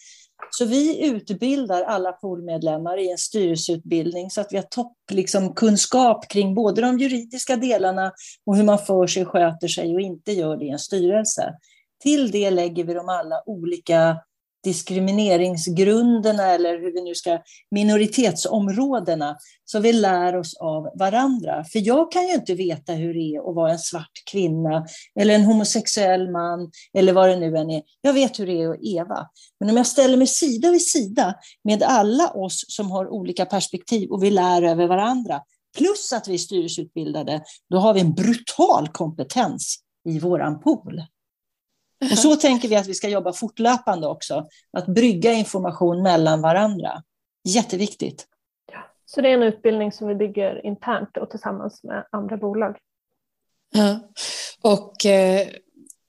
Så 0.50 0.64
vi 0.64 1.06
utbildar 1.06 1.82
alla 1.82 2.12
poolmedlemmar 2.12 2.98
i 2.98 3.10
en 3.10 3.18
styrelseutbildning 3.18 4.30
så 4.30 4.40
att 4.40 4.52
vi 4.52 4.56
har 4.56 4.64
toppkunskap 4.64 6.22
liksom, 6.22 6.28
kring 6.28 6.54
både 6.54 6.80
de 6.80 6.98
juridiska 6.98 7.56
delarna 7.56 8.12
och 8.46 8.56
hur 8.56 8.64
man 8.64 8.78
för 8.78 9.06
sig, 9.06 9.24
sköter 9.24 9.68
sig 9.68 9.94
och 9.94 10.00
inte 10.00 10.32
gör 10.32 10.56
det 10.56 10.64
i 10.64 10.70
en 10.70 10.78
styrelse. 10.78 11.54
Till 12.02 12.30
det 12.30 12.50
lägger 12.50 12.84
vi 12.84 12.94
de 12.94 13.08
alla 13.08 13.42
olika 13.46 14.16
diskrimineringsgrunderna 14.64 16.46
eller 16.46 16.78
hur 16.80 16.92
vi 16.92 17.02
nu 17.02 17.14
ska, 17.14 17.38
minoritetsområdena, 17.70 19.36
så 19.64 19.80
vi 19.80 19.92
lär 19.92 20.36
oss 20.36 20.56
av 20.56 20.90
varandra. 20.98 21.64
För 21.64 21.86
jag 21.86 22.12
kan 22.12 22.26
ju 22.26 22.34
inte 22.34 22.54
veta 22.54 22.92
hur 22.92 23.14
det 23.14 23.20
är 23.20 23.50
att 23.50 23.54
vara 23.54 23.72
en 23.72 23.78
svart 23.78 24.22
kvinna 24.30 24.86
eller 25.20 25.34
en 25.34 25.44
homosexuell 25.44 26.30
man 26.30 26.70
eller 26.94 27.12
vad 27.12 27.28
det 27.28 27.36
nu 27.36 27.56
än 27.56 27.70
är. 27.70 27.82
Jag 28.00 28.12
vet 28.12 28.40
hur 28.40 28.46
det 28.46 28.62
är 28.62 28.70
att 28.70 28.82
Eva. 28.82 29.28
Men 29.60 29.70
om 29.70 29.76
jag 29.76 29.86
ställer 29.86 30.16
mig 30.16 30.26
sida 30.26 30.70
vid 30.70 30.86
sida 30.86 31.34
med 31.64 31.82
alla 31.82 32.30
oss 32.30 32.64
som 32.68 32.90
har 32.90 33.08
olika 33.08 33.46
perspektiv 33.46 34.10
och 34.10 34.22
vi 34.22 34.30
lär 34.30 34.62
över 34.62 34.86
varandra, 34.86 35.40
plus 35.78 36.12
att 36.12 36.28
vi 36.28 36.34
är 36.34 36.38
styrelseutbildade, 36.38 37.42
då 37.70 37.78
har 37.78 37.94
vi 37.94 38.00
en 38.00 38.14
brutal 38.14 38.88
kompetens 38.88 39.78
i 40.08 40.18
våran 40.18 40.60
pool. 40.60 41.02
Och 42.00 42.18
så 42.18 42.36
tänker 42.36 42.68
vi 42.68 42.76
att 42.76 42.86
vi 42.86 42.94
ska 42.94 43.08
jobba 43.08 43.32
fortlöpande 43.32 44.06
också, 44.06 44.46
att 44.72 44.86
brygga 44.86 45.32
information 45.32 46.02
mellan 46.02 46.42
varandra. 46.42 47.02
Jätteviktigt. 47.44 48.26
Så 49.06 49.20
det 49.20 49.28
är 49.28 49.34
en 49.34 49.42
utbildning 49.42 49.92
som 49.92 50.08
vi 50.08 50.14
bygger 50.14 50.66
internt 50.66 51.16
och 51.16 51.30
tillsammans 51.30 51.82
med 51.82 52.06
andra 52.10 52.36
bolag. 52.36 52.76
Ja. 53.72 54.00
Och 54.62 55.06
eh, 55.06 55.48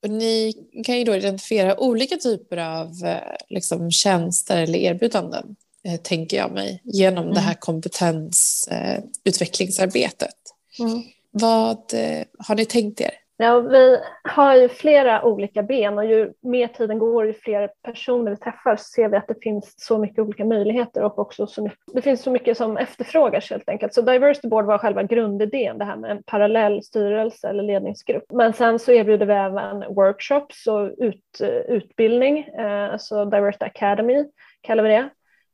ni 0.07 0.53
kan 0.86 0.98
ju 0.98 1.03
då 1.03 1.15
identifiera 1.15 1.79
olika 1.79 2.17
typer 2.17 2.57
av 2.57 2.88
eh, 3.05 3.36
liksom, 3.50 3.91
tjänster 3.91 4.62
eller 4.62 4.79
erbjudanden, 4.79 5.55
eh, 5.83 6.01
tänker 6.01 6.38
jag 6.38 6.51
mig, 6.51 6.81
genom 6.83 7.24
mm. 7.24 7.33
det 7.33 7.39
här 7.39 7.53
kompetensutvecklingsarbetet. 7.53 10.36
Mm. 10.79 11.01
Vad 11.31 11.93
eh, 11.93 12.24
har 12.39 12.55
ni 12.55 12.65
tänkt 12.65 13.01
er? 13.01 13.12
Ja, 13.43 13.60
vi 13.60 14.00
har 14.24 14.55
ju 14.55 14.69
flera 14.69 15.24
olika 15.24 15.63
ben 15.63 15.98
och 15.98 16.05
ju 16.05 16.33
mer 16.41 16.67
tiden 16.67 17.00
går 17.00 17.25
ju 17.25 17.33
fler 17.33 17.69
personer 17.83 18.31
vi 18.31 18.38
träffar 18.38 18.75
så 18.75 18.83
ser 18.83 19.10
vi 19.10 19.17
att 19.17 19.27
det 19.27 19.41
finns 19.41 19.74
så 19.77 19.98
mycket 19.98 20.19
olika 20.19 20.45
möjligheter 20.45 21.03
och 21.03 21.19
också 21.19 21.48
så 21.48 21.63
mycket, 21.63 21.79
det 21.93 22.01
finns 22.01 22.21
så 22.21 22.31
mycket 22.31 22.57
som 22.57 22.77
efterfrågas 22.77 23.50
helt 23.50 23.69
enkelt. 23.69 23.93
Så 23.93 24.01
Diversity 24.01 24.48
Board 24.48 24.65
var 24.65 24.77
själva 24.77 25.03
grundidén, 25.03 25.77
det 25.77 25.86
här 25.86 25.95
med 25.95 26.12
en 26.12 26.24
parallell 26.24 26.83
styrelse 26.83 27.50
eller 27.50 27.63
ledningsgrupp. 27.63 28.24
Men 28.33 28.53
sen 28.53 28.79
så 28.79 28.91
erbjuder 28.91 29.25
vi 29.25 29.33
även 29.33 29.95
workshops 29.95 30.67
och 30.67 30.91
ut, 30.98 31.41
utbildning, 31.67 32.39
eh, 32.39 32.93
alltså 32.93 33.25
Diversity 33.25 33.65
Academy 33.65 34.25
kallar 34.62 34.83
vi 34.83 34.89
det, 34.89 35.10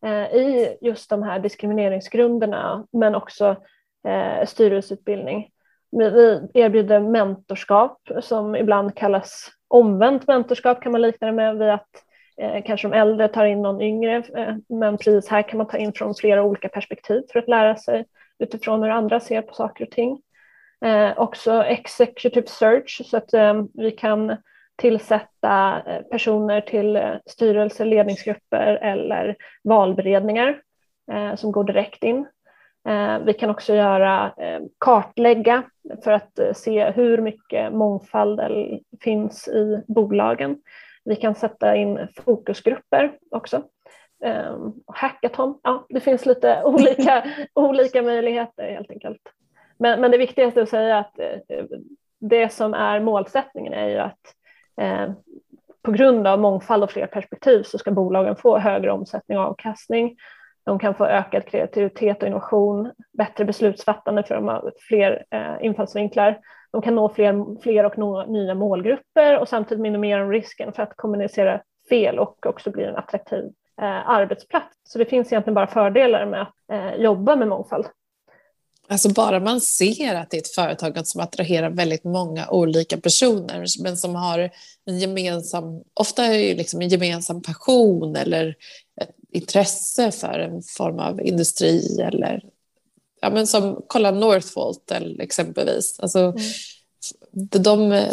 eh, 0.06 0.36
i 0.36 0.78
just 0.82 1.10
de 1.10 1.24
här 1.24 1.40
diskrimineringsgrunderna 1.40 2.88
men 2.92 3.16
också 3.16 3.56
eh, 4.08 4.46
styrelseutbildning. 4.46 5.52
Vi 5.92 6.42
erbjuder 6.54 7.00
mentorskap 7.00 7.98
som 8.22 8.56
ibland 8.56 8.96
kallas 8.96 9.52
omvänt 9.68 10.28
mentorskap 10.28 10.82
kan 10.82 10.92
man 10.92 11.02
likna 11.02 11.28
det 11.28 11.34
med 11.34 11.58
vid 11.58 11.70
att 11.70 11.90
eh, 12.42 12.64
kanske 12.66 12.88
de 12.88 12.98
äldre 12.98 13.28
tar 13.28 13.46
in 13.46 13.62
någon 13.62 13.82
yngre 13.82 14.24
eh, 14.36 14.56
men 14.70 14.98
precis 14.98 15.28
här 15.28 15.42
kan 15.42 15.58
man 15.58 15.68
ta 15.68 15.78
in 15.78 15.94
från 15.94 16.16
flera 16.16 16.44
olika 16.44 16.70
perspektiv 16.70 17.24
för 17.32 17.40
att 17.40 17.48
lära 17.48 17.76
sig 17.76 18.06
utifrån 18.40 18.84
hur 18.84 18.90
andra 18.90 19.20
ser 19.20 19.42
på 19.42 19.54
saker 19.54 19.86
och 19.86 19.92
ting. 19.92 20.22
Eh, 20.86 21.20
också 21.20 21.64
executive 21.64 22.48
search 22.48 23.02
så 23.06 23.18
att 23.18 23.34
eh, 23.34 23.64
vi 23.74 23.92
kan 23.92 24.38
tillsätta 24.76 25.82
eh, 25.86 26.02
personer 26.02 26.62
till 26.62 26.96
eh, 26.96 27.14
styrelser, 27.26 27.86
ledningsgrupper 27.86 28.76
eller 28.82 29.36
valberedningar 29.64 30.62
eh, 31.12 31.36
som 31.36 31.52
går 31.52 31.64
direkt 31.64 32.04
in. 32.04 32.28
Eh, 32.88 33.20
vi 33.20 33.34
kan 33.34 33.50
också 33.50 33.76
göra 33.76 34.34
eh, 34.38 34.60
kartlägga 34.78 35.64
för 36.04 36.12
att 36.12 36.40
eh, 36.40 36.54
se 36.54 36.92
hur 36.92 37.18
mycket 37.18 37.74
mångfald 37.74 38.42
finns 39.02 39.48
i 39.48 39.84
bolagen. 39.88 40.58
Vi 41.06 41.16
kan 41.16 41.36
sätta 41.36 41.76
in 41.76 42.08
fokusgrupper 42.16 43.18
också. 43.32 43.64
Ehm, 44.24 44.74
hackathon, 44.88 45.60
ja, 45.64 45.86
det 45.90 46.00
finns 46.00 46.26
lite 46.26 46.62
olika, 46.66 47.24
olika 47.54 48.02
möjligheter 48.02 48.64
helt 48.64 48.92
enkelt. 48.92 49.22
Men, 49.80 50.02
men 50.02 50.12
det 50.12 50.18
viktigaste 50.18 50.62
att 50.62 50.70
säga 50.70 50.96
är 50.96 51.00
att 51.00 51.20
eh, 51.20 51.66
det 52.20 52.50
som 52.50 52.74
är 52.74 53.00
målsättningen 53.00 53.74
är 53.74 53.88
ju 53.88 53.98
att 53.98 54.20
eh, 54.82 55.12
på 55.82 55.92
grund 55.92 56.28
av 56.28 56.40
mångfald 56.40 56.84
och 56.84 56.92
fler 56.92 57.08
perspektiv 57.08 57.64
så 57.64 57.78
ska 57.78 57.92
bolagen 57.92 58.36
få 58.36 58.58
högre 58.58 58.92
omsättning 58.92 59.38
och 59.38 59.44
avkastning 59.44 60.16
de 60.68 60.80
kan 60.80 60.96
få 60.96 61.06
ökad 61.06 61.46
kreativitet 61.46 62.22
och 62.22 62.28
innovation, 62.28 62.92
bättre 63.18 63.46
beslutsfattande 63.46 64.24
för 64.24 64.36
de 64.36 64.48
har 64.48 64.74
fler 64.88 65.26
eh, 65.32 65.66
infallsvinklar. 65.66 66.40
De 66.72 66.82
kan 66.82 66.96
nå 66.96 67.10
fler, 67.10 67.62
fler 67.62 67.84
och 67.84 67.98
nå 67.98 68.26
nya 68.26 68.56
målgrupper 68.56 69.40
och 69.40 69.50
samtidigt 69.50 69.82
minimera 69.82 70.30
risken 70.30 70.74
för 70.74 70.84
att 70.84 70.94
kommunicera 70.96 71.62
fel 71.90 72.20
och 72.20 72.46
också 72.46 72.72
bli 72.72 72.84
en 72.84 72.96
attraktiv 72.96 73.44
eh, 73.82 74.10
arbetsplats. 74.10 74.76
Så 74.84 75.00
det 75.00 75.06
finns 75.06 75.32
egentligen 75.32 75.56
bara 75.56 75.68
fördelar 75.68 76.26
med 76.26 76.42
att 76.42 76.56
eh, 76.72 76.96
jobba 76.96 77.36
med 77.36 77.48
mångfald. 77.48 77.86
Alltså 78.90 79.14
bara 79.14 79.40
man 79.40 79.62
ser 79.62 80.16
att 80.16 80.30
det 80.30 80.38
är 80.38 80.42
ett 80.42 80.56
företag 80.56 81.08
som 81.08 81.22
attraherar 81.22 81.70
väldigt 81.70 82.04
många 82.04 82.50
olika 82.50 82.98
personer 82.98 83.66
men 83.84 83.98
som 83.98 84.16
har 84.16 84.50
en 84.86 85.00
gemensam, 85.00 85.84
ofta 85.94 86.26
är 86.26 86.30
det 86.32 86.56
liksom 86.56 86.82
en 86.82 86.90
gemensam 86.90 87.42
passion 87.42 88.16
eller 88.16 88.56
ett 89.02 89.17
intresse 89.38 90.12
för 90.12 90.40
en 90.40 90.64
form 90.64 91.00
av 91.00 91.22
industri 91.22 92.02
eller 92.02 92.44
ja, 93.22 93.30
men 93.30 93.48
som 93.48 93.82
kolla 93.88 94.12
Northvolt 94.12 94.92
exempelvis. 95.20 96.00
Alltså, 96.00 96.20
mm. 96.20 96.42
de, 97.32 98.04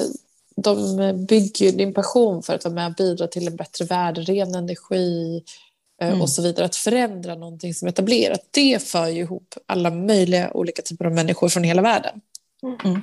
de 0.56 1.26
bygger 1.26 1.72
din 1.72 1.94
passion 1.94 2.42
för 2.42 2.54
att 2.54 2.64
vara 2.64 2.74
med 2.74 2.86
och 2.86 2.94
bidra 2.94 3.26
till 3.26 3.46
en 3.46 3.56
bättre 3.56 3.84
värld, 3.84 4.18
ren 4.18 4.54
energi 4.54 5.42
eh, 6.00 6.08
mm. 6.08 6.20
och 6.20 6.30
så 6.30 6.42
vidare. 6.42 6.66
Att 6.66 6.76
förändra 6.76 7.34
någonting 7.34 7.74
som 7.74 7.88
är 7.88 7.92
etablerat, 7.92 8.40
det 8.50 8.82
för 8.82 9.08
ju 9.08 9.20
ihop 9.20 9.54
alla 9.66 9.90
möjliga 9.90 10.50
olika 10.54 10.82
typer 10.82 11.04
av 11.04 11.12
människor 11.12 11.48
från 11.48 11.64
hela 11.64 11.82
världen. 11.82 12.20
Mm. 12.62 12.76
mm. 12.84 13.00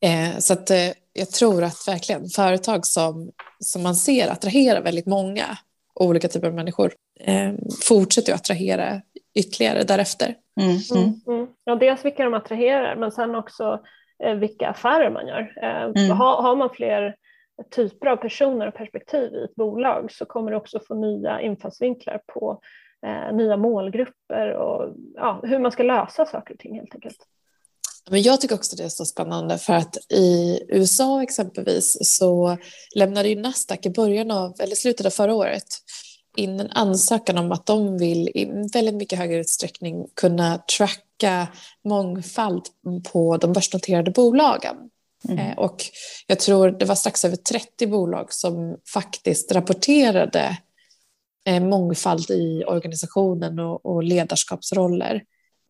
Eh, 0.00 0.38
så 0.38 0.52
att, 0.52 0.70
eh, 0.70 0.90
jag 1.12 1.30
tror 1.30 1.64
att 1.64 1.88
verkligen 1.88 2.28
företag 2.28 2.86
som, 2.86 3.30
som 3.60 3.82
man 3.82 3.96
ser 3.96 4.28
attraherar 4.28 4.82
väldigt 4.82 5.06
många 5.06 5.58
olika 5.94 6.28
typer 6.28 6.48
av 6.48 6.54
människor 6.54 6.92
eh, 7.20 7.52
fortsätter 7.88 8.32
att 8.32 8.40
attrahera 8.40 9.00
ytterligare 9.34 9.82
därefter. 9.82 10.34
Mm. 10.60 10.70
Mm. 10.70 11.04
mm. 11.04 11.20
Mm. 11.26 11.46
Ja, 11.64 11.74
dels 11.74 12.04
vilka 12.04 12.24
de 12.24 12.34
attraherar 12.34 12.96
men 12.96 13.12
sen 13.12 13.34
också 13.34 13.80
eh, 14.24 14.34
vilka 14.34 14.68
affärer 14.68 15.10
man 15.10 15.26
gör. 15.26 15.52
Eh, 15.62 16.02
mm. 16.04 16.10
har, 16.10 16.42
har 16.42 16.56
man 16.56 16.70
fler 16.70 17.14
typer 17.70 18.06
av 18.06 18.16
personer 18.16 18.66
och 18.68 18.74
perspektiv 18.74 19.34
i 19.34 19.44
ett 19.44 19.54
bolag 19.54 20.12
så 20.12 20.24
kommer 20.24 20.50
det 20.50 20.56
också 20.56 20.80
få 20.88 20.94
nya 20.94 21.40
infallsvinklar 21.40 22.20
på 22.26 22.60
eh, 23.06 23.36
nya 23.36 23.56
målgrupper 23.56 24.52
och 24.52 24.94
ja, 25.14 25.40
hur 25.42 25.58
man 25.58 25.72
ska 25.72 25.82
lösa 25.82 26.26
saker 26.26 26.54
och 26.54 26.60
ting 26.60 26.74
helt 26.74 26.94
enkelt. 26.94 27.18
Men 28.10 28.22
jag 28.22 28.40
tycker 28.40 28.54
också 28.54 28.76
det 28.76 28.84
är 28.84 28.88
så 28.88 29.04
spännande 29.04 29.58
för 29.58 29.72
att 29.72 29.96
i 30.12 30.60
USA 30.68 31.22
exempelvis 31.22 31.98
så 32.00 32.56
lämnade 32.94 33.28
ju 33.28 33.40
Nasdaq 33.40 33.86
i 33.86 33.90
början 33.90 34.30
av, 34.30 34.54
eller 34.58 34.74
slutet 34.74 35.06
av 35.06 35.10
förra 35.10 35.34
året 35.34 35.64
in 36.38 36.60
en 36.60 36.70
ansökan 36.70 37.38
om 37.38 37.52
att 37.52 37.66
de 37.66 37.98
vill 37.98 38.28
i 38.28 38.68
väldigt 38.72 38.94
mycket 38.94 39.18
högre 39.18 39.38
utsträckning 39.38 40.06
kunna 40.14 40.58
tracka 40.78 41.48
mångfald 41.84 42.62
på 43.12 43.36
de 43.36 43.52
börsnoterade 43.52 44.10
bolagen. 44.10 44.76
Mm. 45.28 45.38
Eh, 45.38 45.58
och 45.58 45.84
jag 46.26 46.40
tror 46.40 46.70
det 46.70 46.84
var 46.84 46.94
strax 46.94 47.24
över 47.24 47.36
30 47.36 47.86
bolag 47.86 48.32
som 48.32 48.76
faktiskt 48.92 49.52
rapporterade 49.52 50.58
eh, 51.46 51.62
mångfald 51.62 52.30
i 52.30 52.64
organisationen 52.66 53.58
och, 53.58 54.02
ledarskapsroller 54.02 55.22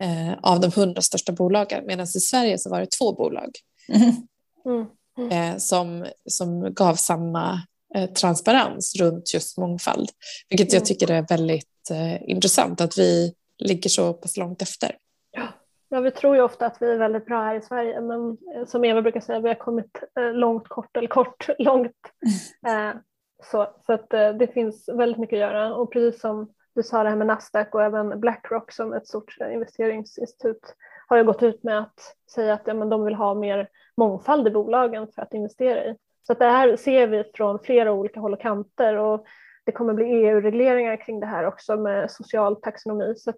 eh, 0.03 0.33
av 0.43 0.61
de 0.61 0.73
hundra 0.73 1.03
största 1.03 1.33
bolagen. 1.33 1.87
Medan 1.87 2.05
i 2.05 2.21
Sverige 2.21 2.59
så 2.59 2.71
var 2.71 2.81
det 2.81 2.91
två 2.91 3.13
bolag 3.13 3.51
mm. 3.93 4.87
Mm. 5.19 5.61
Som, 5.61 6.07
som 6.27 6.75
gav 6.75 6.95
samma 6.95 7.61
transparens 8.15 8.97
runt 9.01 9.35
just 9.35 9.59
mångfald. 9.59 10.09
Vilket 10.49 10.73
jag 10.73 10.85
tycker 10.85 11.11
är 11.11 11.27
väldigt 11.29 11.91
eh, 11.91 12.31
intressant 12.31 12.81
att 12.81 12.99
vi 12.99 13.35
ligger 13.59 13.91
så 13.91 14.13
pass 14.13 14.37
långt 14.37 14.63
efter. 14.63 14.97
Ja, 15.91 16.01
vi 16.01 16.11
tror 16.11 16.37
ju 16.37 16.43
ofta 16.43 16.67
att 16.67 16.77
vi 16.81 16.91
är 16.91 16.99
väldigt 16.99 17.27
bra 17.27 17.43
här 17.43 17.55
i 17.55 17.61
Sverige, 17.61 18.01
men 18.01 18.31
eh, 18.31 18.67
som 18.67 18.85
Eva 18.85 19.03
brukar 19.03 19.21
säga, 19.21 19.41
vi 19.41 19.49
har 19.49 19.55
kommit 19.55 20.03
eh, 20.21 20.33
långt 20.33 20.69
kort 20.69 20.97
eller 20.97 21.09
kort 21.09 21.49
långt. 21.59 21.97
Så, 23.51 23.69
så 23.87 23.93
att 23.93 24.11
det 24.11 24.55
finns 24.55 24.89
väldigt 24.89 25.19
mycket 25.19 25.37
att 25.37 25.41
göra 25.41 25.75
och 25.75 25.93
precis 25.93 26.21
som 26.21 26.53
du 26.75 26.83
sa 26.83 27.03
det 27.03 27.09
här 27.09 27.17
med 27.17 27.27
Nasdaq 27.27 27.75
och 27.75 27.83
även 27.83 28.21
Blackrock 28.21 28.73
som 28.73 28.93
ett 28.93 29.07
stort 29.07 29.37
investeringsinstitut 29.53 30.75
har 31.09 31.17
ju 31.17 31.25
gått 31.25 31.43
ut 31.43 31.63
med 31.63 31.79
att 31.79 32.17
säga 32.35 32.55
att 32.55 32.63
ja, 32.65 32.75
men 32.75 32.89
de 32.89 33.05
vill 33.05 33.15
ha 33.15 33.35
mer 33.35 33.69
mångfald 33.97 34.49
i 34.49 34.51
bolagen 34.51 35.09
för 35.15 35.23
att 35.23 35.35
investera 35.35 35.85
i. 35.85 35.97
Så 36.23 36.33
att 36.33 36.39
det 36.39 36.45
här 36.45 36.77
ser 36.77 37.07
vi 37.07 37.25
från 37.35 37.59
flera 37.59 37.93
olika 37.93 38.21
håll 38.21 38.33
och 38.33 38.41
kanter 38.41 38.97
och 38.97 39.25
det 39.65 39.73
kommer 39.73 39.95
bli 39.95 40.05
EU-regleringar 40.05 40.97
kring 40.97 41.21
det 41.21 41.27
här 41.27 41.47
också 41.47 41.77
med 41.77 42.11
social 42.11 42.57
taxonomi. 42.57 43.15
Så 43.17 43.33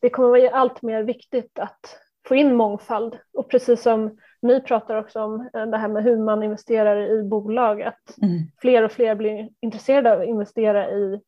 det 0.00 0.10
kommer 0.10 0.28
vara 0.28 0.50
allt 0.50 0.82
mer 0.82 1.02
viktigt 1.02 1.58
att 1.58 1.98
få 2.28 2.34
in 2.34 2.56
mångfald 2.56 3.18
och 3.32 3.50
precis 3.50 3.82
som 3.82 4.18
ni 4.42 4.60
pratar 4.60 4.96
också 4.96 5.20
om 5.22 5.50
det 5.52 5.76
här 5.76 5.88
med 5.88 6.04
hur 6.04 6.16
man 6.16 6.42
investerar 6.42 7.18
i 7.18 7.22
bolag, 7.22 7.82
att 7.82 8.18
mm. 8.22 8.38
fler 8.60 8.82
och 8.82 8.92
fler 8.92 9.14
blir 9.14 9.48
intresserade 9.60 10.12
av 10.12 10.20
att 10.20 10.26
investera 10.26 10.90
i 10.90 11.20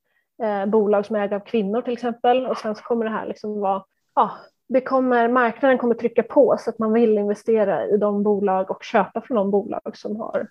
eh, 0.42 0.66
bolag 0.66 1.06
som 1.06 1.16
ägs 1.16 1.32
av 1.32 1.40
kvinnor 1.40 1.82
till 1.82 1.92
exempel 1.92 2.46
och 2.46 2.56
sen 2.56 2.74
så 2.74 2.82
kommer 2.82 3.04
det 3.04 3.10
här 3.10 3.26
liksom 3.26 3.60
vara, 3.60 3.84
ja, 4.14 4.30
det 4.68 4.80
kommer, 4.80 5.28
marknaden 5.28 5.78
kommer 5.78 5.94
trycka 5.94 6.22
på 6.22 6.56
så 6.58 6.70
att 6.70 6.78
man 6.78 6.92
vill 6.92 7.18
investera 7.18 7.86
i 7.86 7.96
de 7.96 8.22
bolag 8.22 8.70
och 8.70 8.82
köpa 8.82 9.20
från 9.20 9.36
de 9.36 9.50
bolag 9.50 9.96
som 9.96 10.16
har 10.16 10.40
eh, 10.40 10.46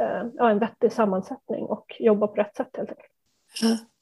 Eh, 0.00 0.26
ja, 0.34 0.50
en 0.50 0.58
vettig 0.58 0.92
sammansättning 0.92 1.64
och 1.64 1.96
jobba 1.98 2.26
på 2.26 2.34
rätt 2.34 2.56
sätt 2.56 2.68
helt 2.76 2.90
enkelt. 2.90 3.08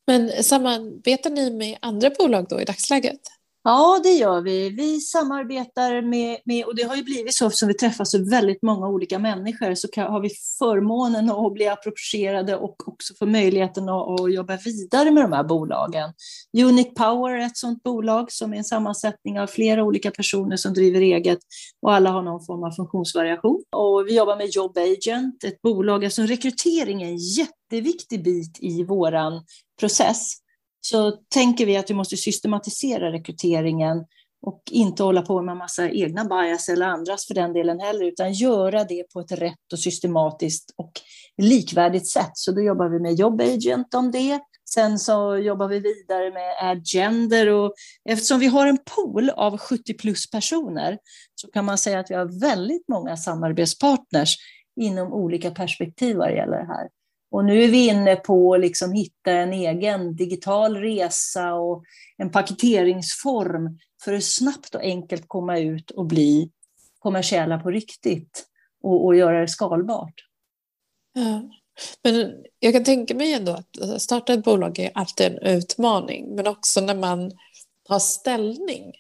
Men 0.06 0.28
samarbetar 0.28 1.30
ni 1.30 1.50
med 1.50 1.78
andra 1.82 2.10
bolag 2.18 2.46
då 2.48 2.60
i 2.60 2.64
dagsläget? 2.64 3.20
Ja, 3.64 4.00
det 4.02 4.12
gör 4.12 4.40
vi. 4.40 4.70
Vi 4.70 5.00
samarbetar 5.00 6.02
med, 6.02 6.38
med 6.44 6.64
och 6.64 6.76
det 6.76 6.82
har 6.82 6.96
ju 6.96 7.02
blivit 7.02 7.34
så 7.34 7.46
eftersom 7.46 7.68
vi 7.68 7.74
träffar 7.74 8.04
så 8.04 8.30
väldigt 8.30 8.62
många 8.62 8.88
olika 8.88 9.18
människor 9.18 9.74
så 9.74 9.88
kan, 9.88 10.12
har 10.12 10.20
vi 10.20 10.30
förmånen 10.58 11.30
att 11.30 11.52
bli 11.52 11.68
approcherade 11.68 12.56
och 12.56 12.88
också 12.88 13.14
få 13.18 13.26
möjligheten 13.26 13.88
att, 13.88 14.20
att, 14.20 14.34
jobba 14.34 14.56
vidare 14.56 15.10
med 15.10 15.24
de 15.24 15.32
här 15.32 15.44
bolagen. 15.44 16.12
Unique 16.58 16.94
Power 16.94 17.36
är 17.36 17.46
ett 17.46 17.56
sådant 17.56 17.82
bolag 17.82 18.32
som 18.32 18.52
är 18.52 18.56
en 18.56 18.64
sammansättning 18.64 19.40
av 19.40 19.46
flera 19.46 19.84
olika 19.84 20.10
personer 20.10 20.56
som 20.56 20.74
driver 20.74 21.00
eget 21.00 21.38
och 21.82 21.94
alla 21.94 22.10
har 22.10 22.22
någon 22.22 22.44
form 22.44 22.64
av 22.64 22.70
funktionsvariation. 22.70 23.62
Och 23.76 24.06
vi 24.06 24.16
jobbar 24.16 24.36
med 24.36 24.48
Job 24.50 24.78
Agent, 24.78 25.44
ett 25.44 25.62
bolag, 25.62 26.04
alltså 26.04 26.22
rekrytering 26.22 27.02
är 27.02 27.08
en 27.08 27.16
jätteviktig 27.16 28.24
bit 28.24 28.58
i 28.60 28.84
våran 28.84 29.44
process 29.80 30.41
så 30.84 31.10
tänker 31.10 31.66
vi 31.66 31.76
att 31.76 31.90
vi 31.90 31.94
måste 31.94 32.16
systematisera 32.16 33.12
rekryteringen 33.12 34.04
och 34.46 34.62
inte 34.70 35.02
hålla 35.02 35.22
på 35.22 35.42
med 35.42 35.52
en 35.52 35.58
massa 35.58 35.90
egna 35.90 36.24
bias 36.24 36.68
eller 36.68 36.86
andras 36.86 37.26
för 37.26 37.34
den 37.34 37.52
delen 37.52 37.80
heller, 37.80 38.04
utan 38.04 38.32
göra 38.32 38.84
det 38.84 39.12
på 39.12 39.20
ett 39.20 39.32
rätt 39.32 39.72
och 39.72 39.78
systematiskt 39.78 40.74
och 40.76 40.92
likvärdigt 41.36 42.08
sätt. 42.08 42.30
Så 42.34 42.52
då 42.52 42.60
jobbar 42.60 42.88
vi 42.88 43.00
med 43.00 43.14
Job 43.14 43.40
Agent 43.40 43.94
om 43.94 44.10
det. 44.10 44.40
Sen 44.74 44.98
så 44.98 45.36
jobbar 45.36 45.68
vi 45.68 45.80
vidare 45.80 46.30
med 46.30 46.70
Agender 46.70 47.48
och 47.48 47.74
eftersom 48.08 48.40
vi 48.40 48.46
har 48.46 48.66
en 48.66 48.78
pool 48.96 49.30
av 49.30 49.58
70 49.58 49.94
plus 49.94 50.30
personer 50.30 50.98
så 51.34 51.48
kan 51.50 51.64
man 51.64 51.78
säga 51.78 52.00
att 52.00 52.10
vi 52.10 52.14
har 52.14 52.40
väldigt 52.40 52.88
många 52.88 53.16
samarbetspartners 53.16 54.36
inom 54.80 55.12
olika 55.12 55.50
perspektiv 55.50 56.16
vad 56.16 56.28
det 56.28 56.36
gäller 56.36 56.58
det 56.58 56.66
här. 56.66 56.88
Och 57.32 57.44
nu 57.44 57.64
är 57.64 57.68
vi 57.68 57.88
inne 57.88 58.16
på 58.16 58.54
att 58.54 58.60
liksom 58.60 58.92
hitta 58.92 59.32
en 59.32 59.52
egen 59.52 60.16
digital 60.16 60.76
resa 60.76 61.54
och 61.54 61.84
en 62.16 62.30
paketeringsform 62.30 63.78
för 64.04 64.14
att 64.14 64.24
snabbt 64.24 64.74
och 64.74 64.80
enkelt 64.80 65.24
komma 65.26 65.58
ut 65.58 65.90
och 65.90 66.06
bli 66.06 66.50
kommersiella 66.98 67.58
på 67.58 67.70
riktigt 67.70 68.46
och, 68.82 69.04
och 69.04 69.16
göra 69.16 69.40
det 69.40 69.48
skalbart. 69.48 70.14
Ja. 71.12 71.42
Men 72.04 72.32
jag 72.58 72.72
kan 72.72 72.84
tänka 72.84 73.14
mig 73.14 73.32
ändå 73.32 73.52
att 73.52 74.02
starta 74.02 74.32
ett 74.32 74.44
bolag 74.44 74.78
är 74.78 74.90
alltid 74.94 75.26
en 75.26 75.38
utmaning, 75.38 76.34
men 76.34 76.46
också 76.46 76.80
när 76.80 76.94
man 76.94 77.32
har 77.88 77.98
ställning 77.98 78.92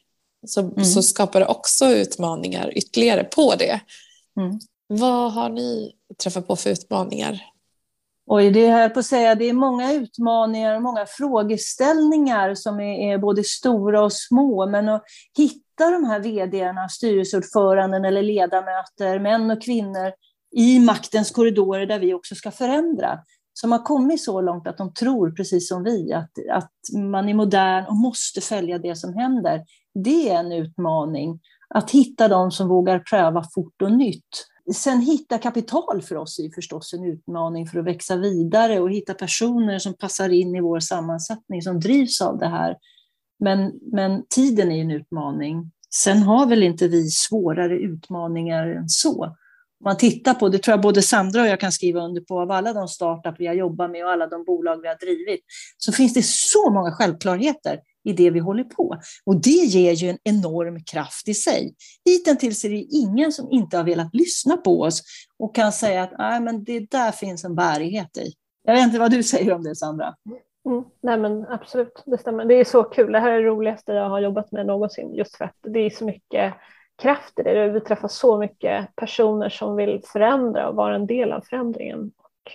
så, 0.46 0.60
mm. 0.60 0.84
så 0.84 1.02
skapar 1.02 1.40
det 1.40 1.46
också 1.46 1.86
utmaningar 1.86 2.78
ytterligare 2.78 3.24
på 3.24 3.54
det. 3.54 3.80
Mm. 4.40 4.60
Vad 4.86 5.32
har 5.32 5.48
ni 5.48 5.92
träffat 6.22 6.46
på 6.46 6.56
för 6.56 6.70
utmaningar 6.70 7.51
Oj, 8.26 8.50
det 8.50 8.66
är 8.66 8.88
på 8.88 8.98
att 8.98 9.06
säga, 9.06 9.34
det 9.34 9.44
är 9.44 9.52
många 9.52 9.92
utmaningar 9.92 10.76
och 10.76 10.82
många 10.82 11.06
frågeställningar 11.06 12.54
som 12.54 12.80
är, 12.80 13.12
är, 13.12 13.18
både 13.18 13.44
stora 13.44 14.04
och 14.04 14.12
små. 14.12 14.66
Men 14.66 14.88
att 14.88 15.04
hitta 15.36 15.90
de 15.90 16.04
här 16.04 16.20
vdarna, 16.20 16.88
styrelseordföranden 16.88 18.04
eller 18.04 18.22
ledamöter, 18.22 19.18
män 19.18 19.50
och 19.50 19.62
kvinnor, 19.62 20.12
i 20.56 20.78
maktens 20.78 21.30
korridorer 21.30 21.86
där 21.86 21.98
vi 21.98 22.14
också 22.14 22.34
ska 22.34 22.50
förändra. 22.50 23.18
Som 23.54 23.72
har 23.72 23.78
kommit 23.78 24.22
så 24.22 24.40
långt 24.40 24.66
att 24.66 24.78
de 24.78 24.94
tror, 24.94 25.30
precis 25.30 25.68
som 25.68 25.84
vi, 25.84 26.12
att, 26.12 26.30
att 26.50 26.72
man 27.12 27.28
är 27.28 27.34
modern 27.34 27.86
och 27.86 27.96
måste 27.96 28.40
följa 28.40 28.78
det 28.78 28.96
som 28.96 29.14
händer. 29.14 29.64
Det 30.04 30.30
är 30.30 30.38
en 30.38 30.52
utmaning. 30.52 31.40
Att 31.74 31.90
hitta 31.90 32.28
de 32.28 32.50
som 32.50 32.68
vågar 32.68 32.98
pröva 32.98 33.44
fort 33.54 33.82
och 33.82 33.92
nytt 33.92 34.46
Sen 34.74 35.00
hitta 35.00 35.38
kapital 35.38 36.02
för 36.02 36.16
oss 36.16 36.38
är 36.38 36.50
förstås 36.54 36.92
en 36.92 37.04
utmaning 37.04 37.66
för 37.66 37.78
att 37.78 37.84
växa 37.84 38.16
vidare 38.16 38.80
och 38.80 38.90
hitta 38.90 39.14
personer 39.14 39.78
som 39.78 39.94
passar 39.94 40.28
in 40.28 40.56
i 40.56 40.60
vår 40.60 40.80
sammansättning, 40.80 41.62
som 41.62 41.80
drivs 41.80 42.20
av 42.20 42.38
det 42.38 42.48
här. 42.48 42.76
Men, 43.38 43.72
men 43.92 44.24
tiden 44.34 44.72
är 44.72 44.80
en 44.80 44.90
utmaning. 44.90 45.70
Sen 45.94 46.22
har 46.22 46.46
väl 46.46 46.62
inte 46.62 46.88
vi 46.88 47.10
svårare 47.10 47.78
utmaningar 47.78 48.66
än 48.66 48.88
så. 48.88 49.24
Om 49.24 49.84
man 49.84 49.96
tittar 49.96 50.34
på, 50.34 50.48
det 50.48 50.58
tror 50.58 50.72
jag 50.72 50.80
både 50.80 51.02
Sandra 51.02 51.42
och 51.42 51.48
jag 51.48 51.60
kan 51.60 51.72
skriva 51.72 52.00
under 52.00 52.20
på, 52.20 52.40
av 52.40 52.50
alla 52.50 52.72
de 52.72 52.88
startup 52.88 53.34
vi 53.38 53.46
har 53.46 53.54
jobbat 53.54 53.90
med 53.90 54.04
och 54.04 54.10
alla 54.10 54.26
de 54.26 54.44
bolag 54.44 54.82
vi 54.82 54.88
har 54.88 54.96
drivit, 54.96 55.40
så 55.78 55.92
finns 55.92 56.14
det 56.14 56.24
så 56.24 56.70
många 56.70 56.92
självklarheter 56.92 57.78
i 58.04 58.12
det 58.12 58.30
vi 58.30 58.38
håller 58.38 58.64
på. 58.64 58.96
Och 59.26 59.40
det 59.40 59.50
ger 59.50 59.92
ju 59.92 60.08
en 60.08 60.18
enorm 60.24 60.84
kraft 60.84 61.28
i 61.28 61.34
sig. 61.34 61.74
Hittills 62.04 62.64
är 62.64 62.68
det 62.68 62.86
ingen 62.90 63.32
som 63.32 63.50
inte 63.50 63.76
har 63.76 63.84
velat 63.84 64.14
lyssna 64.14 64.56
på 64.56 64.80
oss 64.80 65.02
och 65.38 65.54
kan 65.54 65.72
säga 65.72 66.02
att 66.02 66.12
Nej, 66.18 66.40
men 66.40 66.64
det 66.64 66.90
där 66.90 67.12
finns 67.12 67.44
en 67.44 67.54
bärighet 67.54 68.16
i. 68.16 68.32
Jag 68.64 68.74
vet 68.74 68.82
inte 68.82 68.98
vad 68.98 69.10
du 69.10 69.22
säger 69.22 69.52
om 69.52 69.62
det, 69.62 69.76
Sandra? 69.76 70.14
Mm, 70.66 70.84
nej 71.00 71.18
men 71.18 71.46
absolut, 71.48 72.02
det 72.06 72.18
stämmer. 72.18 72.44
Det 72.44 72.54
är 72.54 72.64
så 72.64 72.82
kul. 72.82 73.12
Det 73.12 73.18
här 73.18 73.30
är 73.30 73.42
det 73.42 73.48
roligaste 73.48 73.92
jag 73.92 74.08
har 74.08 74.20
jobbat 74.20 74.52
med 74.52 74.66
någonsin 74.66 75.14
just 75.14 75.36
för 75.36 75.44
att 75.44 75.56
det 75.60 75.78
är 75.78 75.90
så 75.90 76.04
mycket 76.04 76.54
kraft 77.02 77.38
i 77.38 77.42
det. 77.42 77.68
Vi 77.68 77.80
träffar 77.80 78.08
så 78.08 78.38
mycket 78.38 78.96
personer 78.96 79.48
som 79.48 79.76
vill 79.76 80.02
förändra 80.04 80.68
och 80.68 80.76
vara 80.76 80.94
en 80.94 81.06
del 81.06 81.32
av 81.32 81.40
förändringen 81.40 82.00
och 82.16 82.52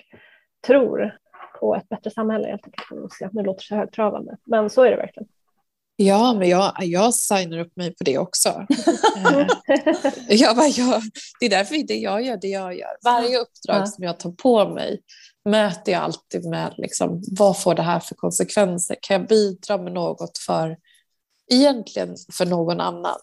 tror 0.67 1.17
på 1.59 1.75
ett 1.75 1.89
bättre 1.89 2.11
samhälle 2.11 2.47
helt 2.47 2.65
enkelt. 2.65 3.33
Nu 3.33 3.43
låter 3.43 3.61
det 3.61 3.67
så 3.67 3.75
högtravande, 3.75 4.37
men 4.45 4.69
så 4.69 4.83
är 4.83 4.91
det 4.91 4.97
verkligen. 4.97 5.29
Ja, 5.99 6.33
men 6.33 6.49
jag, 6.49 6.73
jag 6.79 7.13
signar 7.13 7.59
upp 7.59 7.75
mig 7.75 7.95
på 7.95 8.03
det 8.03 8.17
också. 8.17 8.65
Eh, 10.29 10.35
jag 10.35 10.55
bara, 10.55 10.67
jag, 10.67 11.01
det 11.39 11.45
är 11.45 11.49
därför 11.49 11.87
det 11.87 11.95
jag 11.95 12.25
gör 12.25 12.37
det 12.37 12.47
jag 12.47 12.77
gör. 12.77 12.97
Varje 13.03 13.37
uppdrag 13.37 13.81
ja. 13.81 13.85
som 13.85 14.03
jag 14.03 14.19
tar 14.19 14.31
på 14.31 14.69
mig 14.69 15.01
möter 15.49 15.91
jag 15.91 16.01
alltid 16.01 16.45
med 16.45 16.73
liksom, 16.77 17.23
vad 17.31 17.61
får 17.61 17.75
det 17.75 17.81
här 17.81 17.99
för 17.99 18.15
konsekvenser? 18.15 18.97
Kan 19.01 19.19
jag 19.19 19.27
bidra 19.27 19.77
med 19.77 19.93
något 19.93 20.37
för 20.37 20.77
egentligen 21.51 22.15
för 22.33 22.45
någon 22.45 22.79
annan 22.79 23.17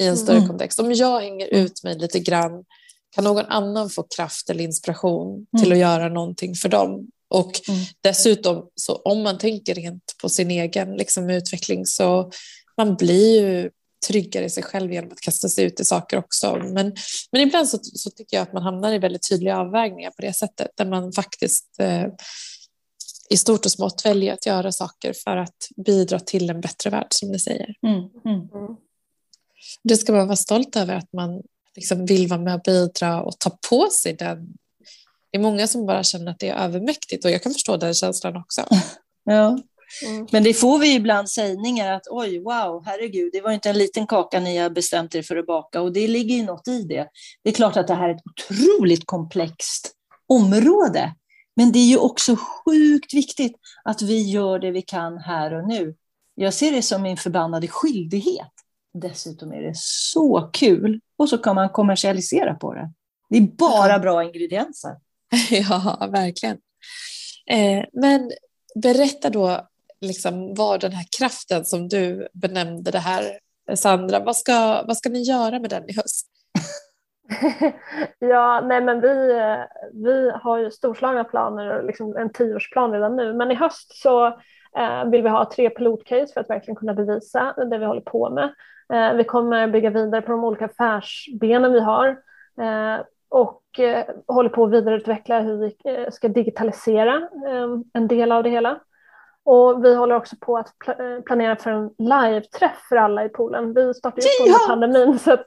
i 0.00 0.06
en 0.06 0.16
större 0.16 0.36
mm. 0.36 0.48
kontext? 0.48 0.80
Om 0.80 0.92
jag 0.92 1.20
hänger 1.20 1.46
ut 1.46 1.84
mig 1.84 1.98
lite 1.98 2.20
grann, 2.20 2.64
kan 3.10 3.24
någon 3.24 3.46
annan 3.46 3.90
få 3.90 4.02
kraft 4.02 4.50
eller 4.50 4.64
inspiration 4.64 5.34
mm. 5.34 5.62
till 5.62 5.72
att 5.72 5.78
göra 5.78 6.08
någonting 6.08 6.54
för 6.54 6.68
dem? 6.68 7.08
Och 7.28 7.68
mm. 7.68 7.80
dessutom, 8.00 8.68
så 8.74 8.96
om 8.96 9.22
man 9.22 9.38
tänker 9.38 9.74
rent 9.74 10.14
på 10.22 10.28
sin 10.28 10.50
egen 10.50 10.96
liksom, 10.96 11.30
utveckling 11.30 11.86
så 11.86 12.30
man 12.76 12.96
blir 12.96 13.40
ju 13.40 13.70
tryggare 14.08 14.44
i 14.44 14.50
sig 14.50 14.62
själv 14.62 14.92
genom 14.92 15.12
att 15.12 15.20
kasta 15.20 15.48
sig 15.48 15.64
ut 15.64 15.80
i 15.80 15.84
saker 15.84 16.18
också. 16.18 16.56
Men, 16.56 16.94
men 17.32 17.42
ibland 17.42 17.68
så, 17.68 17.78
så 17.82 18.10
tycker 18.10 18.36
jag 18.36 18.42
att 18.42 18.52
man 18.52 18.62
hamnar 18.62 18.92
i 18.92 18.98
väldigt 18.98 19.28
tydliga 19.28 19.58
avvägningar 19.58 20.10
på 20.10 20.22
det 20.22 20.32
sättet 20.32 20.68
där 20.76 20.84
man 20.84 21.12
faktiskt 21.12 21.66
eh, 21.78 22.06
i 23.30 23.36
stort 23.36 23.64
och 23.64 23.72
smått 23.72 24.04
väljer 24.04 24.32
att 24.32 24.46
göra 24.46 24.72
saker 24.72 25.12
för 25.24 25.36
att 25.36 25.56
bidra 25.86 26.20
till 26.20 26.50
en 26.50 26.60
bättre 26.60 26.90
värld 26.90 27.06
som 27.10 27.28
ni 27.28 27.38
säger. 27.38 27.74
Mm. 27.86 27.98
Mm. 27.98 28.76
Det 29.82 29.96
ska 29.96 30.12
man 30.12 30.26
vara 30.26 30.36
stolt 30.36 30.76
över 30.76 30.94
att 30.94 31.12
man 31.12 31.42
liksom 31.76 32.06
vill 32.06 32.28
vara 32.28 32.40
med 32.40 32.54
och 32.54 32.62
bidra 32.64 33.22
och 33.22 33.38
ta 33.38 33.58
på 33.70 33.88
sig 33.90 34.12
den 34.12 34.54
det 35.30 35.38
är 35.38 35.42
många 35.42 35.66
som 35.66 35.86
bara 35.86 36.02
känner 36.02 36.30
att 36.30 36.38
det 36.38 36.48
är 36.48 36.64
övermäktigt 36.64 37.24
och 37.24 37.30
jag 37.30 37.42
kan 37.42 37.52
förstå 37.52 37.76
den 37.76 37.94
känslan 37.94 38.36
också. 38.36 38.64
Ja. 39.24 39.58
Mm. 40.06 40.26
Men 40.32 40.42
det 40.42 40.54
får 40.54 40.78
vi 40.78 40.94
ibland 40.94 41.30
sägningar 41.30 41.92
att 41.92 42.02
oj, 42.10 42.38
wow, 42.38 42.82
herregud, 42.86 43.32
det 43.32 43.40
var 43.40 43.50
inte 43.50 43.70
en 43.70 43.78
liten 43.78 44.06
kaka 44.06 44.40
ni 44.40 44.56
har 44.56 44.70
bestämt 44.70 45.14
er 45.14 45.22
för 45.22 45.36
att 45.36 45.46
baka 45.46 45.80
och 45.80 45.92
det 45.92 46.08
ligger 46.08 46.36
ju 46.36 46.44
något 46.44 46.68
i 46.68 46.82
det. 46.82 47.08
Det 47.44 47.50
är 47.50 47.54
klart 47.54 47.76
att 47.76 47.86
det 47.86 47.94
här 47.94 48.08
är 48.08 48.14
ett 48.14 48.22
otroligt 48.24 49.06
komplext 49.06 49.92
område, 50.28 51.14
men 51.56 51.72
det 51.72 51.78
är 51.78 51.86
ju 51.86 51.96
också 51.96 52.36
sjukt 52.36 53.14
viktigt 53.14 53.56
att 53.84 54.02
vi 54.02 54.30
gör 54.30 54.58
det 54.58 54.70
vi 54.70 54.82
kan 54.82 55.18
här 55.18 55.54
och 55.54 55.68
nu. 55.68 55.94
Jag 56.34 56.54
ser 56.54 56.72
det 56.72 56.82
som 56.82 57.02
min 57.02 57.16
förbannade 57.16 57.68
skyldighet. 57.68 58.52
Dessutom 58.94 59.52
är 59.52 59.62
det 59.62 59.76
så 59.76 60.50
kul 60.52 61.00
och 61.16 61.28
så 61.28 61.38
kan 61.38 61.54
man 61.54 61.68
kommersialisera 61.68 62.54
på 62.54 62.74
det. 62.74 62.92
Det 63.30 63.36
är 63.36 63.42
bara 63.42 63.98
bra 63.98 64.24
ingredienser. 64.24 64.96
ja, 65.50 66.08
verkligen. 66.12 66.58
Eh, 67.50 67.84
men 67.92 68.30
berätta 68.82 69.30
då 69.30 69.68
liksom, 70.00 70.54
vad 70.54 70.80
den 70.80 70.92
här 70.92 71.04
kraften 71.18 71.64
som 71.64 71.88
du 71.88 72.28
benämnde 72.32 72.90
det 72.90 72.98
här, 72.98 73.22
eh, 73.70 73.74
Sandra, 73.74 74.20
vad 74.20 74.36
ska, 74.36 74.82
vad 74.86 74.96
ska 74.96 75.08
ni 75.08 75.22
göra 75.22 75.58
med 75.58 75.70
den 75.70 75.90
i 75.90 75.96
höst? 75.96 76.26
ja, 78.18 78.60
nej 78.60 78.80
men 78.80 79.00
vi, 79.00 79.30
eh, 79.30 79.60
vi 79.92 80.30
har 80.30 80.58
ju 80.58 80.70
storslagna 80.70 81.24
planer 81.24 81.78
och 81.78 81.84
liksom 81.84 82.16
en 82.16 82.32
tioårsplan 82.32 82.92
redan 82.92 83.16
nu, 83.16 83.34
men 83.34 83.50
i 83.50 83.54
höst 83.54 84.02
så 84.02 84.26
eh, 84.76 85.04
vill 85.10 85.22
vi 85.22 85.28
ha 85.28 85.50
tre 85.50 85.70
pilotcase 85.70 86.32
för 86.32 86.40
att 86.40 86.50
verkligen 86.50 86.76
kunna 86.76 86.94
bevisa 86.94 87.54
det 87.70 87.78
vi 87.78 87.84
håller 87.84 88.00
på 88.00 88.30
med. 88.30 88.54
Vi 89.16 89.24
kommer 89.24 89.68
bygga 89.68 89.90
vidare 89.90 90.22
på 90.22 90.32
de 90.32 90.44
olika 90.44 90.64
affärsbenen 90.64 91.72
vi 91.72 91.80
har 91.80 92.16
och 93.28 93.57
håller 94.26 94.48
på 94.48 94.64
att 94.64 94.70
vidareutveckla 94.70 95.40
hur 95.40 95.56
vi 95.56 95.76
eh, 95.84 96.10
ska 96.10 96.28
digitalisera 96.28 97.16
eh, 97.46 97.68
en 97.92 98.08
del 98.08 98.32
av 98.32 98.42
det 98.42 98.50
hela. 98.50 98.80
Och 99.44 99.84
vi 99.84 99.94
håller 99.94 100.14
också 100.14 100.36
på 100.40 100.56
att 100.56 100.74
planera 101.26 101.56
för 101.56 101.70
en 101.70 101.90
live-träff 101.98 102.86
för 102.88 102.96
alla 102.96 103.24
i 103.24 103.28
poolen. 103.28 103.74
Vi 103.74 103.94
startade 103.94 104.26
upp 104.26 104.46
under 104.46 104.68
pandemin 104.68 105.18
så 105.18 105.32
att 105.32 105.46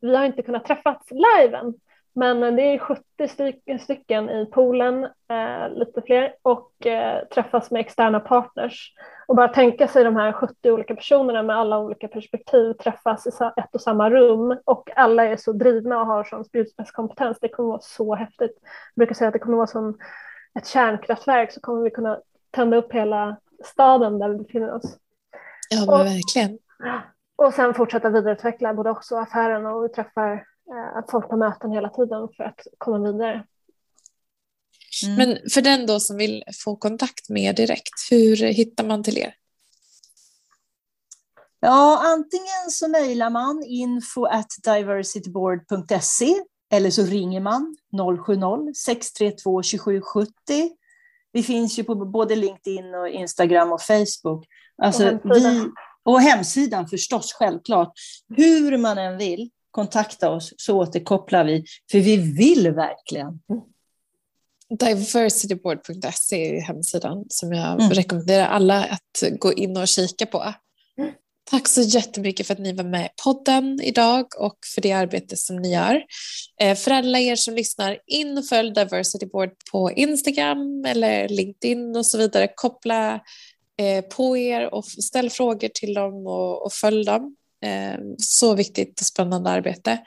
vi 0.00 0.16
har 0.16 0.24
inte 0.24 0.42
kunnat 0.42 0.64
träffas 0.64 0.96
live 1.10 1.56
än. 1.56 1.74
Men 2.14 2.56
det 2.56 2.62
är 2.62 2.78
70 2.78 3.78
stycken 3.78 4.30
i 4.30 4.46
poolen, 4.46 5.04
eh, 5.04 5.70
lite 5.70 6.02
fler, 6.02 6.34
och 6.42 6.86
eh, 6.86 7.24
träffas 7.24 7.70
med 7.70 7.80
externa 7.80 8.20
partners. 8.20 8.92
Och 9.32 9.36
bara 9.36 9.48
tänka 9.48 9.88
sig 9.88 10.04
de 10.04 10.16
här 10.16 10.32
70 10.32 10.70
olika 10.70 10.94
personerna 10.94 11.42
med 11.42 11.56
alla 11.56 11.78
olika 11.78 12.08
perspektiv 12.08 12.72
träffas 12.72 13.26
i 13.26 13.30
ett 13.56 13.74
och 13.74 13.80
samma 13.80 14.10
rum 14.10 14.58
och 14.64 14.90
alla 14.96 15.24
är 15.24 15.36
så 15.36 15.52
drivna 15.52 16.00
och 16.00 16.06
har 16.06 16.24
sån 16.24 16.44
spjutspetskompetens. 16.44 17.38
Det 17.40 17.48
kommer 17.48 17.68
vara 17.68 17.80
så 17.80 18.14
häftigt. 18.14 18.58
Jag 18.94 18.96
brukar 18.96 19.14
säga 19.14 19.28
att 19.28 19.32
det 19.32 19.38
kommer 19.38 19.56
vara 19.56 19.66
som 19.66 19.98
ett 20.58 20.66
kärnkraftverk 20.66 21.52
så 21.52 21.60
kommer 21.60 21.82
vi 21.82 21.90
kunna 21.90 22.20
tända 22.50 22.76
upp 22.76 22.92
hela 22.92 23.36
staden 23.64 24.18
där 24.18 24.28
vi 24.28 24.38
befinner 24.38 24.74
oss. 24.74 24.98
Ja, 25.70 25.80
men 25.80 25.88
och, 25.88 26.06
verkligen. 26.06 26.58
Och 27.36 27.54
sen 27.54 27.74
fortsätta 27.74 28.10
vidareutveckla 28.10 28.74
både 28.74 28.90
också 28.90 29.16
affären 29.16 29.66
och 29.66 29.84
vi 29.84 29.88
träffar 29.88 30.32
eh, 30.68 31.04
folk 31.10 31.28
på 31.28 31.36
möten 31.36 31.70
hela 31.70 31.88
tiden 31.88 32.28
för 32.36 32.44
att 32.44 32.60
komma 32.78 33.12
vidare. 33.12 33.44
Mm. 35.04 35.14
Men 35.16 35.50
för 35.50 35.62
den 35.62 35.86
då 35.86 36.00
som 36.00 36.16
vill 36.16 36.44
få 36.64 36.76
kontakt 36.76 37.28
med 37.28 37.42
er 37.42 37.52
direkt, 37.52 38.10
hur 38.10 38.36
hittar 38.36 38.84
man 38.84 39.02
till 39.02 39.18
er? 39.18 39.34
Ja, 41.60 42.02
antingen 42.04 42.70
så 42.70 42.88
mejlar 42.88 43.30
man 43.30 43.64
info 43.66 44.24
at 44.24 44.48
diversityboard.se 44.64 46.34
eller 46.72 46.90
så 46.90 47.02
ringer 47.02 47.40
man 47.40 47.76
070-632 47.92 49.36
2770. 49.42 50.70
Vi 51.32 51.42
finns 51.42 51.78
ju 51.78 51.84
på 51.84 51.94
både 51.94 52.36
LinkedIn 52.36 52.94
och 52.94 53.08
Instagram 53.08 53.72
och 53.72 53.82
Facebook. 53.82 54.46
Alltså, 54.82 55.04
och, 55.04 55.10
hemsidan. 55.10 55.54
Vi, 55.54 55.70
och 56.02 56.20
hemsidan 56.20 56.88
förstås, 56.88 57.32
självklart. 57.32 57.92
Hur 58.36 58.78
man 58.78 58.98
än 58.98 59.18
vill 59.18 59.50
kontakta 59.70 60.30
oss 60.30 60.54
så 60.56 60.78
återkopplar 60.78 61.44
vi, 61.44 61.64
för 61.90 61.98
vi 61.98 62.16
vill 62.16 62.70
verkligen. 62.70 63.40
Diversityboard.se 64.78 66.56
är 66.56 66.60
hemsidan 66.60 67.24
som 67.28 67.52
jag 67.52 67.80
mm. 67.80 67.90
rekommenderar 67.90 68.46
alla 68.46 68.84
att 68.84 69.38
gå 69.38 69.52
in 69.52 69.76
och 69.76 69.88
kika 69.88 70.26
på. 70.26 70.54
Mm. 70.98 71.12
Tack 71.50 71.68
så 71.68 71.80
jättemycket 71.82 72.46
för 72.46 72.54
att 72.54 72.60
ni 72.60 72.72
var 72.72 72.84
med 72.84 73.06
i 73.06 73.08
podden 73.24 73.80
idag 73.82 74.26
och 74.38 74.58
för 74.74 74.80
det 74.80 74.92
arbete 74.92 75.36
som 75.36 75.56
ni 75.56 75.72
gör. 75.72 76.02
Eh, 76.60 76.76
för 76.76 76.90
alla 76.90 77.18
er 77.18 77.36
som 77.36 77.54
lyssnar, 77.54 77.98
in 78.06 78.38
och 78.38 78.46
följ 78.46 78.72
Diversity 78.72 79.26
Board 79.26 79.50
på 79.72 79.92
Instagram 79.92 80.84
eller 80.84 81.28
LinkedIn 81.28 81.96
och 81.96 82.06
så 82.06 82.18
vidare. 82.18 82.48
Koppla 82.54 83.20
eh, 83.80 84.04
på 84.04 84.36
er 84.36 84.74
och 84.74 84.84
ställ 84.84 85.30
frågor 85.30 85.68
till 85.68 85.94
dem 85.94 86.26
och 86.64 86.72
följ 86.72 87.04
dem. 87.04 87.36
Eh, 87.62 87.98
så 88.18 88.54
viktigt 88.54 89.00
och 89.00 89.06
spännande 89.06 89.50
arbete. 89.50 89.98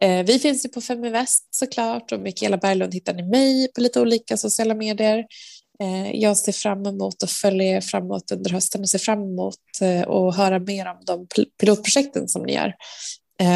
Eh, 0.00 0.22
vi 0.24 0.38
finns 0.38 0.64
ju 0.64 0.68
på 0.68 0.80
Feminvest 0.80 1.54
såklart 1.54 2.12
och 2.12 2.20
Mikaela 2.20 2.56
Berglund 2.56 2.94
hittar 2.94 3.14
ni 3.14 3.22
mig 3.22 3.72
på 3.74 3.80
lite 3.80 4.00
olika 4.00 4.36
sociala 4.36 4.74
medier. 4.74 5.26
Eh, 5.80 6.10
jag 6.14 6.36
ser 6.36 6.52
fram 6.52 6.86
emot 6.86 7.22
att 7.22 7.30
följa 7.30 7.66
er 7.66 7.80
framåt 7.80 8.32
under 8.32 8.50
hösten 8.50 8.80
och 8.80 8.88
ser 8.88 8.98
fram 8.98 9.22
emot 9.22 9.54
att 10.06 10.36
höra 10.36 10.58
mer 10.58 10.86
om 10.86 10.98
de 11.06 11.26
pilotprojekten 11.60 12.28
som 12.28 12.42
ni 12.42 12.54
gör. 12.54 12.74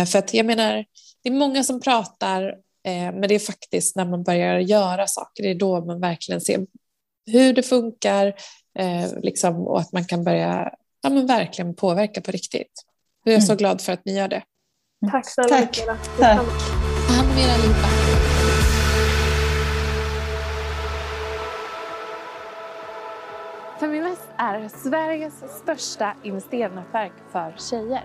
För 0.06 0.18
att 0.18 0.34
jag 0.34 0.46
menar, 0.46 0.84
det 1.22 1.28
är 1.28 1.32
många 1.32 1.64
som 1.64 1.80
pratar 1.80 2.54
men 2.84 3.20
det 3.20 3.34
är 3.34 3.38
faktiskt 3.38 3.96
när 3.96 4.04
man 4.04 4.22
börjar 4.22 4.58
göra 4.58 5.06
saker, 5.06 5.42
det 5.42 5.50
är 5.50 5.54
då 5.54 5.84
man 5.84 6.00
verkligen 6.00 6.40
ser 6.40 6.66
hur 7.30 7.52
det 7.52 7.62
funkar 7.62 8.34
liksom, 9.22 9.56
och 9.66 9.80
att 9.80 9.92
man 9.92 10.04
kan 10.04 10.24
börja 10.24 10.72
ja, 11.02 11.10
men 11.10 11.26
verkligen 11.26 11.74
påverka 11.74 12.20
på 12.20 12.30
riktigt. 12.30 12.87
Jag 13.22 13.34
är 13.34 13.40
så 13.40 13.52
mm. 13.52 13.56
glad 13.56 13.80
för 13.80 13.92
att 13.92 14.04
ni 14.04 14.16
gör 14.16 14.28
det. 14.28 14.42
Tack 15.10 15.28
snälla 15.28 15.48
Tack. 15.48 15.68
Mikaela. 15.68 15.96
Tack. 16.18 16.46
Ta 17.06 17.12
hand 17.14 17.30
om 17.30 17.38
er 17.38 17.54
allihopa. 17.54 17.88
Feminvest 23.80 24.28
är 24.36 24.68
Sveriges 24.68 25.58
största 25.62 26.14
investeringsnätverk 26.22 27.12
för 27.32 27.54
tjejer. 27.58 28.04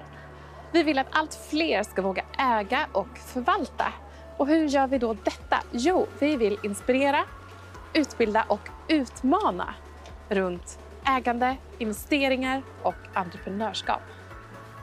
Vi 0.72 0.84
vill 0.84 1.00
att 1.00 1.08
allt 1.12 1.36
fler 1.50 1.84
ska 1.84 2.02
våga 2.02 2.24
äga 2.38 2.88
och 2.92 3.18
förvalta. 3.18 3.94
Och 4.38 4.48
hur 4.48 4.68
gör 4.68 4.88
vi 4.88 4.98
då 4.98 5.14
detta? 5.14 5.58
Jo, 5.72 6.08
vi 6.20 6.36
vill 6.36 6.58
inspirera, 6.64 7.26
utbilda 7.94 8.46
och 8.48 8.70
utmana 8.88 9.76
runt 10.30 10.80
ägande, 11.06 11.58
investeringar 11.78 12.64
och 12.82 12.96
entreprenörskap. 13.14 14.02